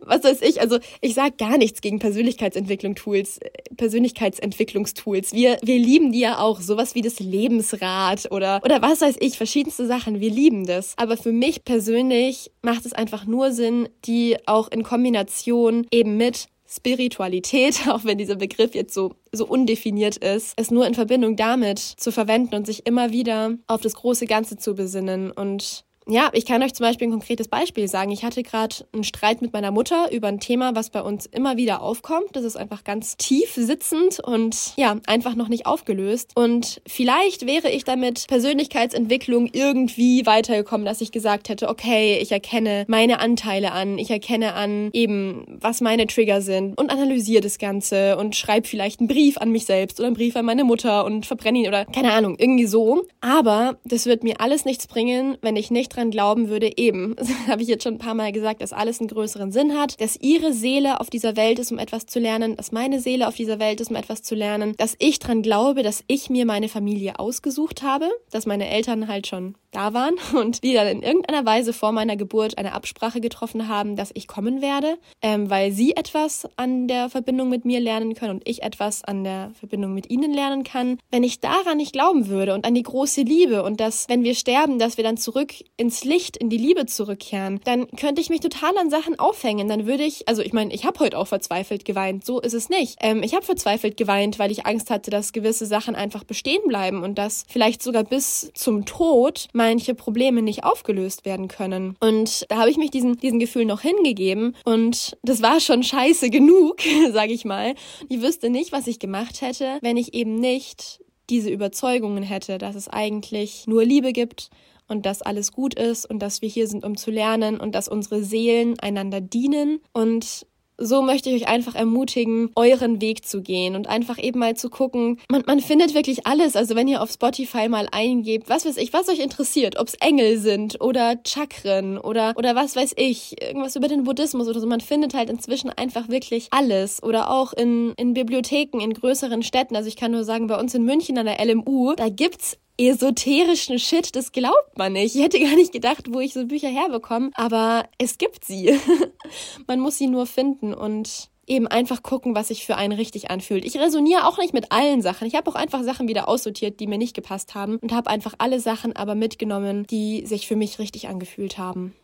was 0.00 0.22
weiß 0.22 0.42
ich. 0.42 0.60
Also 0.60 0.78
ich 1.00 1.14
sage 1.14 1.34
gar 1.36 1.58
nichts 1.58 1.80
gegen 1.80 1.98
Persönlichkeitsentwicklung-Tools, 1.98 3.38
äh, 3.38 3.50
Persönlichkeitsentwicklungstools. 3.76 5.32
Wir, 5.32 5.58
wir 5.62 5.78
lieben 5.78 6.12
die 6.12 6.20
ja 6.20 6.38
auch, 6.38 6.60
sowas 6.60 6.94
wie 6.94 7.02
das 7.02 7.18
Lebensrad 7.18 8.30
oder, 8.30 8.60
oder 8.64 8.80
was 8.80 9.00
weiß 9.00 9.16
ich, 9.18 9.36
verschiedenste 9.36 9.86
Sachen. 9.86 10.20
Wir 10.20 10.30
lieben 10.30 10.66
das. 10.66 10.94
Aber 10.98 11.16
für 11.16 11.32
mich 11.32 11.64
persönlich 11.64 12.52
macht 12.62 12.86
es 12.86 12.92
einfach 12.92 13.26
nur 13.26 13.50
Sinn, 13.50 13.88
die 14.04 14.36
auch 14.52 14.68
in 14.68 14.82
Kombination 14.82 15.86
eben 15.90 16.16
mit 16.16 16.46
Spiritualität, 16.68 17.80
auch 17.88 18.04
wenn 18.04 18.18
dieser 18.18 18.36
Begriff 18.36 18.74
jetzt 18.74 18.94
so, 18.94 19.14
so 19.32 19.46
undefiniert 19.46 20.16
ist, 20.18 20.54
es 20.56 20.70
nur 20.70 20.86
in 20.86 20.94
Verbindung 20.94 21.36
damit 21.36 21.78
zu 21.78 22.12
verwenden 22.12 22.54
und 22.54 22.66
sich 22.66 22.86
immer 22.86 23.10
wieder 23.10 23.56
auf 23.66 23.80
das 23.80 23.94
große 23.94 24.26
Ganze 24.26 24.56
zu 24.56 24.74
besinnen 24.74 25.30
und 25.30 25.84
ja, 26.08 26.30
ich 26.32 26.46
kann 26.46 26.62
euch 26.62 26.74
zum 26.74 26.84
Beispiel 26.84 27.08
ein 27.08 27.12
konkretes 27.12 27.48
Beispiel 27.48 27.86
sagen. 27.88 28.10
Ich 28.10 28.24
hatte 28.24 28.42
gerade 28.42 28.74
einen 28.92 29.04
Streit 29.04 29.40
mit 29.40 29.52
meiner 29.52 29.70
Mutter 29.70 30.10
über 30.12 30.28
ein 30.28 30.40
Thema, 30.40 30.74
was 30.74 30.90
bei 30.90 31.00
uns 31.00 31.26
immer 31.26 31.56
wieder 31.56 31.82
aufkommt. 31.82 32.30
Das 32.32 32.44
ist 32.44 32.56
einfach 32.56 32.84
ganz 32.84 33.16
tief 33.16 33.52
sitzend 33.54 34.18
und 34.20 34.72
ja, 34.76 34.96
einfach 35.06 35.34
noch 35.34 35.48
nicht 35.48 35.66
aufgelöst. 35.66 36.32
Und 36.34 36.80
vielleicht 36.86 37.46
wäre 37.46 37.70
ich 37.70 37.84
damit 37.84 38.26
Persönlichkeitsentwicklung 38.26 39.48
irgendwie 39.52 40.26
weitergekommen, 40.26 40.84
dass 40.84 41.00
ich 41.00 41.12
gesagt 41.12 41.48
hätte, 41.48 41.68
okay, 41.68 42.18
ich 42.20 42.32
erkenne 42.32 42.84
meine 42.88 43.20
Anteile 43.20 43.72
an, 43.72 43.98
ich 43.98 44.10
erkenne 44.10 44.54
an 44.54 44.90
eben, 44.92 45.58
was 45.60 45.80
meine 45.80 46.06
Trigger 46.06 46.40
sind 46.40 46.78
und 46.78 46.90
analysiere 46.90 47.42
das 47.42 47.58
Ganze 47.58 48.16
und 48.16 48.34
schreibe 48.34 48.66
vielleicht 48.66 49.00
einen 49.00 49.08
Brief 49.08 49.38
an 49.38 49.50
mich 49.50 49.66
selbst 49.66 50.00
oder 50.00 50.08
einen 50.08 50.16
Brief 50.16 50.34
an 50.34 50.44
meine 50.44 50.64
Mutter 50.64 51.04
und 51.04 51.26
verbrenne 51.26 51.60
ihn 51.60 51.68
oder 51.68 51.84
keine 51.84 52.12
Ahnung, 52.12 52.36
irgendwie 52.38 52.66
so. 52.66 53.06
Aber 53.20 53.78
das 53.84 54.06
wird 54.06 54.24
mir 54.24 54.40
alles 54.40 54.64
nichts 54.64 54.86
bringen, 54.86 55.36
wenn 55.42 55.56
ich 55.56 55.70
nicht 55.70 55.91
dran 55.94 56.10
glauben 56.10 56.48
würde, 56.48 56.70
eben, 56.76 57.16
habe 57.46 57.62
ich 57.62 57.68
jetzt 57.68 57.84
schon 57.84 57.94
ein 57.94 57.98
paar 57.98 58.14
Mal 58.14 58.32
gesagt, 58.32 58.62
dass 58.62 58.72
alles 58.72 59.00
einen 59.00 59.08
größeren 59.08 59.52
Sinn 59.52 59.78
hat, 59.78 60.00
dass 60.00 60.16
ihre 60.20 60.52
Seele 60.52 61.00
auf 61.00 61.10
dieser 61.10 61.36
Welt 61.36 61.58
ist, 61.58 61.72
um 61.72 61.78
etwas 61.78 62.06
zu 62.06 62.18
lernen, 62.18 62.56
dass 62.56 62.72
meine 62.72 63.00
Seele 63.00 63.28
auf 63.28 63.34
dieser 63.34 63.58
Welt 63.58 63.80
ist, 63.80 63.90
um 63.90 63.96
etwas 63.96 64.22
zu 64.22 64.34
lernen, 64.34 64.74
dass 64.76 64.96
ich 64.98 65.18
dran 65.18 65.42
glaube, 65.42 65.82
dass 65.82 66.04
ich 66.06 66.30
mir 66.30 66.46
meine 66.46 66.68
Familie 66.68 67.18
ausgesucht 67.18 67.82
habe, 67.82 68.10
dass 68.30 68.46
meine 68.46 68.68
Eltern 68.68 69.08
halt 69.08 69.26
schon 69.26 69.54
da 69.72 69.94
waren 69.94 70.14
und 70.34 70.62
die 70.62 70.74
dann 70.74 70.86
in 70.86 71.02
irgendeiner 71.02 71.44
Weise 71.44 71.72
vor 71.72 71.92
meiner 71.92 72.16
Geburt 72.16 72.58
eine 72.58 72.72
Absprache 72.72 73.20
getroffen 73.20 73.68
haben, 73.68 73.96
dass 73.96 74.10
ich 74.14 74.28
kommen 74.28 74.62
werde, 74.62 74.98
ähm, 75.22 75.50
weil 75.50 75.72
sie 75.72 75.96
etwas 75.96 76.46
an 76.56 76.86
der 76.86 77.08
Verbindung 77.08 77.48
mit 77.48 77.64
mir 77.64 77.80
lernen 77.80 78.14
können 78.14 78.36
und 78.36 78.48
ich 78.48 78.62
etwas 78.62 79.02
an 79.02 79.24
der 79.24 79.50
Verbindung 79.58 79.94
mit 79.94 80.10
ihnen 80.10 80.32
lernen 80.32 80.62
kann. 80.62 80.98
Wenn 81.10 81.24
ich 81.24 81.40
daran 81.40 81.78
nicht 81.78 81.92
glauben 81.92 82.28
würde 82.28 82.54
und 82.54 82.66
an 82.66 82.74
die 82.74 82.82
große 82.82 83.22
Liebe 83.22 83.62
und 83.62 83.80
dass, 83.80 84.08
wenn 84.08 84.22
wir 84.22 84.34
sterben, 84.34 84.78
dass 84.78 84.96
wir 84.96 85.04
dann 85.04 85.16
zurück 85.16 85.52
ins 85.76 86.04
Licht, 86.04 86.36
in 86.36 86.50
die 86.50 86.58
Liebe 86.58 86.86
zurückkehren, 86.86 87.60
dann 87.64 87.88
könnte 87.92 88.20
ich 88.20 88.30
mich 88.30 88.40
total 88.40 88.76
an 88.78 88.90
Sachen 88.90 89.18
aufhängen. 89.18 89.68
Dann 89.68 89.86
würde 89.86 90.04
ich, 90.04 90.28
also 90.28 90.42
ich 90.42 90.52
meine, 90.52 90.72
ich 90.74 90.84
habe 90.84 91.00
heute 91.00 91.18
auch 91.18 91.26
verzweifelt 91.26 91.84
geweint, 91.84 92.24
so 92.24 92.40
ist 92.40 92.54
es 92.54 92.68
nicht. 92.68 92.98
Ähm, 93.00 93.22
ich 93.22 93.34
habe 93.34 93.44
verzweifelt 93.44 93.96
geweint, 93.96 94.38
weil 94.38 94.50
ich 94.50 94.66
Angst 94.66 94.90
hatte, 94.90 95.10
dass 95.10 95.32
gewisse 95.32 95.66
Sachen 95.66 95.94
einfach 95.94 96.24
bestehen 96.24 96.62
bleiben 96.66 97.02
und 97.02 97.16
dass 97.16 97.44
vielleicht 97.48 97.82
sogar 97.82 98.04
bis 98.04 98.50
zum 98.54 98.84
Tod 98.84 99.48
manche 99.62 99.94
Probleme 99.94 100.42
nicht 100.42 100.64
aufgelöst 100.64 101.24
werden 101.24 101.46
können. 101.46 101.94
Und 102.00 102.46
da 102.48 102.56
habe 102.56 102.70
ich 102.70 102.78
mich 102.78 102.90
diesen, 102.90 103.16
diesen 103.18 103.38
Gefühl 103.38 103.64
noch 103.64 103.80
hingegeben 103.80 104.56
und 104.64 105.16
das 105.22 105.40
war 105.40 105.60
schon 105.60 105.84
scheiße 105.84 106.30
genug, 106.30 106.80
sage 107.12 107.32
ich 107.32 107.44
mal. 107.44 107.76
Ich 108.08 108.20
wüsste 108.20 108.50
nicht, 108.50 108.72
was 108.72 108.88
ich 108.88 108.98
gemacht 108.98 109.40
hätte, 109.40 109.78
wenn 109.80 109.96
ich 109.96 110.14
eben 110.14 110.34
nicht 110.34 111.00
diese 111.30 111.48
Überzeugungen 111.48 112.24
hätte, 112.24 112.58
dass 112.58 112.74
es 112.74 112.88
eigentlich 112.88 113.68
nur 113.68 113.84
Liebe 113.84 114.12
gibt 114.12 114.50
und 114.88 115.06
dass 115.06 115.22
alles 115.22 115.52
gut 115.52 115.74
ist 115.74 116.10
und 116.10 116.18
dass 116.18 116.42
wir 116.42 116.48
hier 116.48 116.66
sind, 116.66 116.84
um 116.84 116.96
zu 116.96 117.12
lernen 117.12 117.60
und 117.60 117.76
dass 117.76 117.86
unsere 117.86 118.24
Seelen 118.24 118.80
einander 118.80 119.20
dienen 119.20 119.78
und 119.92 120.44
so 120.82 121.02
möchte 121.02 121.30
ich 121.30 121.42
euch 121.42 121.48
einfach 121.48 121.74
ermutigen, 121.74 122.50
euren 122.56 123.00
Weg 123.00 123.24
zu 123.26 123.42
gehen 123.42 123.76
und 123.76 123.88
einfach 123.88 124.18
eben 124.18 124.38
mal 124.38 124.56
zu 124.56 124.70
gucken. 124.70 125.18
Man, 125.30 125.42
man 125.46 125.60
findet 125.60 125.94
wirklich 125.94 126.26
alles. 126.26 126.56
Also 126.56 126.74
wenn 126.74 126.88
ihr 126.88 127.02
auf 127.02 127.10
Spotify 127.10 127.68
mal 127.68 127.88
eingebt, 127.90 128.48
was 128.48 128.66
weiß 128.66 128.76
ich, 128.76 128.92
was 128.92 129.08
euch 129.08 129.20
interessiert, 129.20 129.78
ob 129.78 129.88
es 129.88 129.94
Engel 129.94 130.38
sind 130.38 130.80
oder 130.80 131.16
Chakren 131.26 131.98
oder, 131.98 132.34
oder 132.36 132.54
was 132.54 132.76
weiß 132.76 132.94
ich, 132.96 133.40
irgendwas 133.42 133.76
über 133.76 133.88
den 133.88 134.04
Buddhismus 134.04 134.48
oder 134.48 134.60
so. 134.60 134.66
Man 134.66 134.80
findet 134.80 135.14
halt 135.14 135.30
inzwischen 135.30 135.70
einfach 135.70 136.08
wirklich 136.08 136.48
alles. 136.50 137.02
Oder 137.02 137.30
auch 137.30 137.52
in, 137.52 137.92
in 137.96 138.14
Bibliotheken 138.14 138.80
in 138.80 138.94
größeren 138.94 139.42
Städten. 139.42 139.76
Also 139.76 139.88
ich 139.88 139.96
kann 139.96 140.12
nur 140.12 140.24
sagen, 140.24 140.46
bei 140.46 140.58
uns 140.58 140.74
in 140.74 140.84
München 140.84 141.18
an 141.18 141.26
der 141.26 141.44
LMU, 141.44 141.94
da 141.94 142.08
gibt's 142.08 142.58
esoterischen 142.78 143.78
Shit, 143.78 144.16
das 144.16 144.32
glaubt 144.32 144.76
man 144.76 144.94
nicht. 144.94 145.14
Ich 145.14 145.22
hätte 145.22 145.40
gar 145.40 145.54
nicht 145.54 145.72
gedacht, 145.72 146.12
wo 146.12 146.20
ich 146.20 146.32
so 146.32 146.46
Bücher 146.46 146.68
herbekomme, 146.68 147.30
aber 147.34 147.88
es 147.98 148.18
gibt 148.18 148.44
sie. 148.44 148.78
man 149.66 149.80
muss 149.80 149.98
sie 149.98 150.06
nur 150.06 150.26
finden 150.26 150.74
und 150.74 151.30
eben 151.46 151.66
einfach 151.66 152.02
gucken, 152.02 152.34
was 152.34 152.48
sich 152.48 152.64
für 152.64 152.76
einen 152.76 152.92
richtig 152.92 153.30
anfühlt. 153.30 153.64
Ich 153.64 153.78
resoniere 153.78 154.26
auch 154.26 154.38
nicht 154.38 154.54
mit 154.54 154.70
allen 154.70 155.02
Sachen. 155.02 155.26
Ich 155.26 155.34
habe 155.34 155.50
auch 155.50 155.54
einfach 155.54 155.82
Sachen 155.82 156.08
wieder 156.08 156.28
aussortiert, 156.28 156.80
die 156.80 156.86
mir 156.86 156.98
nicht 156.98 157.14
gepasst 157.14 157.54
haben 157.54 157.76
und 157.78 157.92
habe 157.92 158.10
einfach 158.10 158.34
alle 158.38 158.60
Sachen 158.60 158.94
aber 158.94 159.14
mitgenommen, 159.14 159.86
die 159.88 160.24
sich 160.26 160.46
für 160.46 160.56
mich 160.56 160.78
richtig 160.78 161.08
angefühlt 161.08 161.58
haben. 161.58 161.94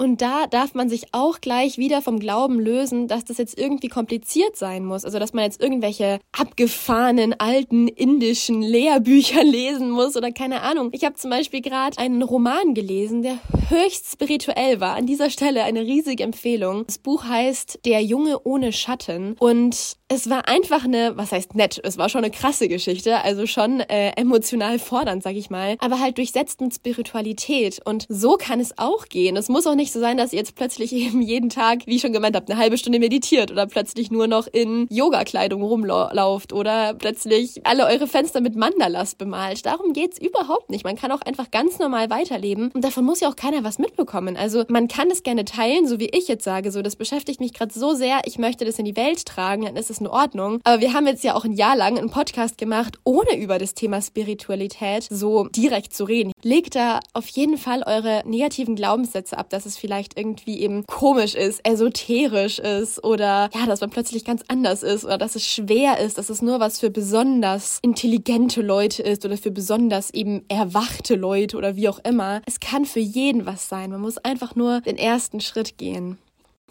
Und 0.00 0.22
da 0.22 0.46
darf 0.46 0.72
man 0.72 0.88
sich 0.88 1.08
auch 1.12 1.42
gleich 1.42 1.76
wieder 1.76 2.00
vom 2.00 2.20
Glauben 2.20 2.58
lösen, 2.58 3.06
dass 3.06 3.26
das 3.26 3.36
jetzt 3.36 3.58
irgendwie 3.58 3.88
kompliziert 3.88 4.56
sein 4.56 4.86
muss. 4.86 5.04
Also, 5.04 5.18
dass 5.18 5.34
man 5.34 5.44
jetzt 5.44 5.62
irgendwelche 5.62 6.20
abgefahrenen 6.32 7.34
alten 7.38 7.86
indischen 7.86 8.62
Lehrbücher 8.62 9.44
lesen 9.44 9.90
muss 9.90 10.16
oder 10.16 10.32
keine 10.32 10.62
Ahnung. 10.62 10.88
Ich 10.92 11.04
habe 11.04 11.16
zum 11.16 11.28
Beispiel 11.28 11.60
gerade 11.60 11.98
einen 11.98 12.22
Roman 12.22 12.72
gelesen, 12.72 13.20
der 13.20 13.36
höchst 13.68 14.10
spirituell 14.10 14.80
war. 14.80 14.96
An 14.96 15.04
dieser 15.04 15.28
Stelle 15.28 15.64
eine 15.64 15.82
riesige 15.82 16.22
Empfehlung. 16.22 16.86
Das 16.86 16.96
Buch 16.96 17.24
heißt 17.24 17.80
Der 17.84 18.02
Junge 18.02 18.42
ohne 18.42 18.72
Schatten 18.72 19.36
und 19.38 19.99
es 20.12 20.28
war 20.28 20.48
einfach 20.48 20.84
eine, 20.84 21.16
was 21.16 21.30
heißt 21.30 21.54
nett, 21.54 21.80
es 21.84 21.96
war 21.96 22.08
schon 22.08 22.24
eine 22.24 22.32
krasse 22.32 22.66
Geschichte, 22.66 23.22
also 23.22 23.46
schon 23.46 23.78
äh, 23.78 24.10
emotional 24.16 24.80
fordernd, 24.80 25.22
sag 25.22 25.36
ich 25.36 25.50
mal, 25.50 25.76
aber 25.78 26.00
halt 26.00 26.18
durchsetzt 26.18 26.60
mit 26.60 26.74
Spiritualität. 26.74 27.80
Und 27.84 28.06
so 28.08 28.36
kann 28.36 28.58
es 28.58 28.76
auch 28.76 29.06
gehen. 29.06 29.36
Es 29.36 29.48
muss 29.48 29.68
auch 29.68 29.76
nicht 29.76 29.92
so 29.92 30.00
sein, 30.00 30.16
dass 30.16 30.32
ihr 30.32 30.40
jetzt 30.40 30.56
plötzlich 30.56 30.92
eben 30.92 31.22
jeden 31.22 31.48
Tag, 31.48 31.86
wie 31.86 31.94
ich 31.94 32.02
schon 32.02 32.12
gemeint 32.12 32.34
habt, 32.34 32.50
eine 32.50 32.58
halbe 32.58 32.76
Stunde 32.76 32.98
meditiert 32.98 33.52
oder 33.52 33.68
plötzlich 33.68 34.10
nur 34.10 34.26
noch 34.26 34.48
in 34.48 34.88
Yoga-Kleidung 34.90 35.62
rumlauft 35.62 36.52
oder 36.52 36.94
plötzlich 36.94 37.64
alle 37.64 37.86
eure 37.86 38.08
Fenster 38.08 38.40
mit 38.40 38.56
Mandalas 38.56 39.14
bemalt. 39.14 39.64
Darum 39.64 39.92
geht's 39.92 40.18
überhaupt 40.18 40.70
nicht. 40.70 40.82
Man 40.82 40.96
kann 40.96 41.12
auch 41.12 41.20
einfach 41.20 41.52
ganz 41.52 41.78
normal 41.78 42.10
weiterleben 42.10 42.72
und 42.74 42.82
davon 42.82 43.04
muss 43.04 43.20
ja 43.20 43.28
auch 43.28 43.36
keiner 43.36 43.62
was 43.62 43.78
mitbekommen. 43.78 44.36
Also 44.36 44.64
man 44.66 44.88
kann 44.88 45.08
es 45.12 45.22
gerne 45.22 45.44
teilen, 45.44 45.86
so 45.86 46.00
wie 46.00 46.10
ich 46.10 46.26
jetzt 46.26 46.42
sage, 46.42 46.72
so 46.72 46.82
das 46.82 46.96
beschäftigt 46.96 47.38
mich 47.38 47.54
gerade 47.54 47.72
so 47.72 47.94
sehr, 47.94 48.22
ich 48.24 48.38
möchte 48.38 48.64
das 48.64 48.76
in 48.80 48.86
die 48.86 48.96
Welt 48.96 49.24
tragen, 49.24 49.66
dann 49.66 49.76
ist 49.76 49.88
es 49.88 49.99
in 50.00 50.06
Ordnung. 50.06 50.60
Aber 50.64 50.80
wir 50.80 50.92
haben 50.92 51.06
jetzt 51.06 51.24
ja 51.24 51.34
auch 51.34 51.44
ein 51.44 51.52
Jahr 51.52 51.76
lang 51.76 51.98
einen 51.98 52.10
Podcast 52.10 52.58
gemacht, 52.58 52.98
ohne 53.04 53.36
über 53.36 53.58
das 53.58 53.74
Thema 53.74 54.00
Spiritualität 54.02 55.06
so 55.10 55.48
direkt 55.48 55.94
zu 55.94 56.04
reden. 56.04 56.32
Legt 56.42 56.74
da 56.74 57.00
auf 57.12 57.28
jeden 57.28 57.58
Fall 57.58 57.82
eure 57.84 58.22
negativen 58.26 58.76
Glaubenssätze 58.76 59.36
ab, 59.36 59.50
dass 59.50 59.66
es 59.66 59.76
vielleicht 59.76 60.18
irgendwie 60.18 60.60
eben 60.60 60.84
komisch 60.86 61.34
ist, 61.34 61.66
esoterisch 61.66 62.58
ist 62.58 63.02
oder 63.04 63.50
ja, 63.54 63.66
dass 63.66 63.80
man 63.80 63.90
plötzlich 63.90 64.24
ganz 64.24 64.42
anders 64.48 64.82
ist 64.82 65.04
oder 65.04 65.18
dass 65.18 65.36
es 65.36 65.46
schwer 65.46 65.98
ist, 65.98 66.18
dass 66.18 66.30
es 66.30 66.42
nur 66.42 66.60
was 66.60 66.80
für 66.80 66.90
besonders 66.90 67.78
intelligente 67.82 68.62
Leute 68.62 69.02
ist 69.02 69.24
oder 69.24 69.36
für 69.36 69.50
besonders 69.50 70.10
eben 70.10 70.44
erwachte 70.48 71.14
Leute 71.14 71.56
oder 71.56 71.76
wie 71.76 71.88
auch 71.88 71.98
immer. 72.00 72.42
Es 72.46 72.60
kann 72.60 72.84
für 72.84 73.00
jeden 73.00 73.46
was 73.46 73.68
sein. 73.68 73.90
Man 73.90 74.00
muss 74.00 74.18
einfach 74.18 74.54
nur 74.56 74.80
den 74.80 74.96
ersten 74.96 75.40
Schritt 75.40 75.78
gehen. 75.78 76.18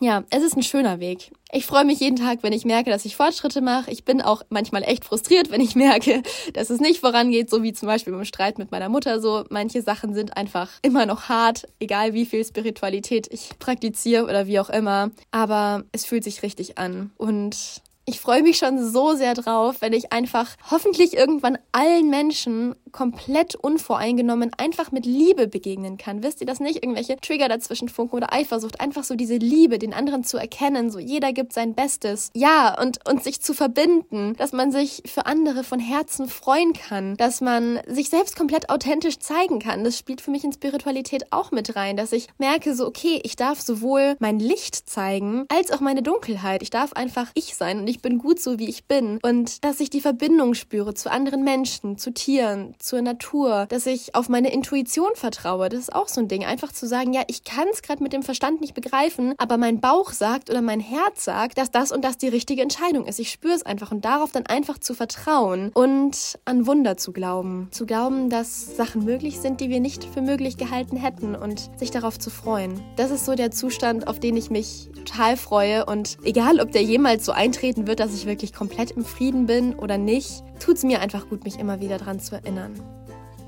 Ja, 0.01 0.23
es 0.29 0.43
ist 0.43 0.55
ein 0.55 0.63
schöner 0.63 1.01
Weg. 1.01 1.31
Ich 1.51 1.65
freue 1.65 1.83
mich 1.83 1.99
jeden 1.99 2.15
Tag, 2.15 2.39
wenn 2.41 2.53
ich 2.53 2.63
merke, 2.63 2.89
dass 2.89 3.03
ich 3.03 3.17
Fortschritte 3.17 3.59
mache. 3.59 3.91
Ich 3.91 4.05
bin 4.05 4.21
auch 4.21 4.43
manchmal 4.49 4.83
echt 4.83 5.03
frustriert, 5.03 5.51
wenn 5.51 5.59
ich 5.59 5.75
merke, 5.75 6.23
dass 6.53 6.69
es 6.69 6.79
nicht 6.79 7.01
vorangeht, 7.01 7.49
so 7.49 7.63
wie 7.63 7.73
zum 7.73 7.87
Beispiel 7.87 8.13
beim 8.13 8.23
Streit 8.23 8.59
mit 8.59 8.71
meiner 8.71 8.87
Mutter. 8.87 9.19
So 9.19 9.43
manche 9.49 9.81
Sachen 9.81 10.13
sind 10.13 10.37
einfach 10.37 10.69
immer 10.81 11.05
noch 11.05 11.27
hart, 11.27 11.67
egal 11.79 12.13
wie 12.13 12.25
viel 12.25 12.45
Spiritualität 12.45 13.27
ich 13.29 13.49
praktiziere 13.59 14.23
oder 14.23 14.47
wie 14.47 14.59
auch 14.59 14.69
immer. 14.69 15.11
Aber 15.31 15.83
es 15.91 16.05
fühlt 16.05 16.23
sich 16.23 16.43
richtig 16.43 16.77
an 16.77 17.11
und 17.17 17.81
ich 18.09 18.19
freue 18.19 18.41
mich 18.41 18.57
schon 18.57 18.83
so 18.83 19.13
sehr 19.13 19.35
drauf, 19.35 19.77
wenn 19.81 19.93
ich 19.93 20.11
einfach 20.11 20.55
hoffentlich 20.71 21.15
irgendwann 21.15 21.59
allen 21.71 22.09
Menschen 22.09 22.75
komplett 22.91 23.53
unvoreingenommen 23.53 24.51
einfach 24.57 24.91
mit 24.91 25.05
Liebe 25.05 25.47
begegnen 25.47 25.97
kann. 25.97 26.23
Wisst 26.23 26.41
ihr 26.41 26.47
das 26.47 26.59
nicht? 26.59 26.77
Irgendwelche 26.77 27.17
Trigger 27.17 27.47
dazwischen 27.47 27.87
funken 27.87 28.15
oder 28.15 28.33
Eifersucht. 28.33 28.81
Einfach 28.81 29.03
so 29.03 29.15
diese 29.15 29.37
Liebe, 29.37 29.77
den 29.77 29.93
anderen 29.93 30.23
zu 30.23 30.37
erkennen. 30.37 30.89
So 30.89 30.97
jeder 30.97 31.33
gibt 31.33 31.53
sein 31.53 31.75
Bestes. 31.75 32.31
Ja, 32.33 32.79
und, 32.81 33.07
und 33.07 33.23
sich 33.23 33.41
zu 33.41 33.53
verbinden. 33.53 34.33
Dass 34.37 34.53
man 34.53 34.71
sich 34.71 35.03
für 35.05 35.27
andere 35.27 35.63
von 35.63 35.79
Herzen 35.79 36.27
freuen 36.27 36.73
kann. 36.73 37.15
Dass 37.17 37.41
man 37.41 37.79
sich 37.85 38.09
selbst 38.09 38.35
komplett 38.35 38.69
authentisch 38.69 39.19
zeigen 39.19 39.59
kann. 39.59 39.83
Das 39.83 39.97
spielt 39.97 40.21
für 40.21 40.31
mich 40.31 40.43
in 40.43 40.51
Spiritualität 40.51 41.31
auch 41.31 41.51
mit 41.51 41.75
rein. 41.75 41.95
Dass 41.95 42.11
ich 42.11 42.27
merke 42.39 42.73
so, 42.73 42.87
okay, 42.87 43.21
ich 43.23 43.35
darf 43.35 43.61
sowohl 43.61 44.15
mein 44.19 44.39
Licht 44.39 44.89
zeigen, 44.89 45.45
als 45.49 45.71
auch 45.71 45.79
meine 45.79 46.01
Dunkelheit. 46.01 46.63
Ich 46.63 46.71
darf 46.71 46.93
einfach 46.93 47.27
ich 47.35 47.55
sein 47.55 47.79
und 47.79 47.87
ich 47.87 47.98
ich 47.99 48.01
bin 48.01 48.17
gut 48.17 48.39
so, 48.39 48.59
wie 48.59 48.69
ich 48.69 48.85
bin. 48.85 49.19
Und 49.23 49.61
dass 49.65 49.81
ich 49.81 49.89
die 49.89 49.99
Verbindung 49.99 50.53
spüre 50.53 50.93
zu 50.93 51.11
anderen 51.11 51.43
Menschen, 51.43 51.97
zu 51.97 52.13
Tieren, 52.13 52.73
zur 52.79 53.01
Natur, 53.01 53.65
dass 53.67 53.85
ich 53.87 54.15
auf 54.15 54.29
meine 54.29 54.53
Intuition 54.53 55.09
vertraue. 55.15 55.67
Das 55.67 55.81
ist 55.81 55.93
auch 55.93 56.07
so 56.07 56.21
ein 56.21 56.29
Ding. 56.29 56.45
Einfach 56.45 56.71
zu 56.71 56.87
sagen, 56.87 57.11
ja, 57.11 57.23
ich 57.27 57.43
kann 57.43 57.67
es 57.73 57.81
gerade 57.81 58.01
mit 58.01 58.13
dem 58.13 58.23
Verstand 58.23 58.61
nicht 58.61 58.73
begreifen, 58.73 59.33
aber 59.37 59.57
mein 59.57 59.81
Bauch 59.81 60.13
sagt 60.13 60.49
oder 60.49 60.61
mein 60.61 60.79
Herz 60.79 61.25
sagt, 61.25 61.57
dass 61.57 61.71
das 61.71 61.91
und 61.91 62.05
das 62.05 62.17
die 62.17 62.29
richtige 62.29 62.61
Entscheidung 62.61 63.05
ist. 63.05 63.19
Ich 63.19 63.31
spüre 63.31 63.53
es 63.53 63.63
einfach 63.63 63.91
und 63.91 64.05
darauf 64.05 64.31
dann 64.31 64.45
einfach 64.45 64.77
zu 64.77 64.93
vertrauen 64.93 65.69
und 65.73 66.39
an 66.45 66.67
Wunder 66.67 66.95
zu 66.95 67.11
glauben. 67.11 67.67
Zu 67.71 67.85
glauben, 67.85 68.29
dass 68.29 68.77
Sachen 68.77 69.03
möglich 69.03 69.39
sind, 69.39 69.59
die 69.59 69.69
wir 69.69 69.81
nicht 69.81 70.05
für 70.05 70.21
möglich 70.21 70.55
gehalten 70.55 70.95
hätten 70.95 71.35
und 71.35 71.69
sich 71.77 71.91
darauf 71.91 72.17
zu 72.17 72.29
freuen. 72.29 72.79
Das 72.95 73.11
ist 73.11 73.25
so 73.25 73.35
der 73.35 73.51
Zustand, 73.51 74.07
auf 74.07 74.21
den 74.21 74.37
ich 74.37 74.49
mich 74.49 74.87
total 74.95 75.35
freue 75.35 75.85
und 75.85 76.17
egal, 76.23 76.61
ob 76.61 76.71
der 76.71 76.83
jemals 76.83 77.25
so 77.25 77.33
eintreten 77.33 77.88
wird, 77.89 77.99
dass 77.99 78.13
ich 78.13 78.25
wirklich 78.25 78.53
komplett 78.53 78.91
im 78.91 79.03
Frieden 79.03 79.47
bin 79.47 79.73
oder 79.73 79.97
nicht, 79.97 80.43
tut 80.61 80.77
es 80.77 80.83
mir 80.83 81.01
einfach 81.01 81.27
gut, 81.27 81.43
mich 81.43 81.59
immer 81.59 81.81
wieder 81.81 81.97
daran 81.97 82.21
zu 82.21 82.35
erinnern. 82.35 82.79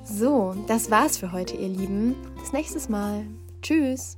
So, 0.03 0.53
das 0.67 0.91
war's 0.91 1.17
für 1.17 1.31
heute, 1.31 1.55
ihr 1.55 1.69
Lieben. 1.69 2.15
Bis 2.41 2.51
nächstes 2.51 2.89
Mal. 2.89 3.23
Tschüss. 3.61 4.17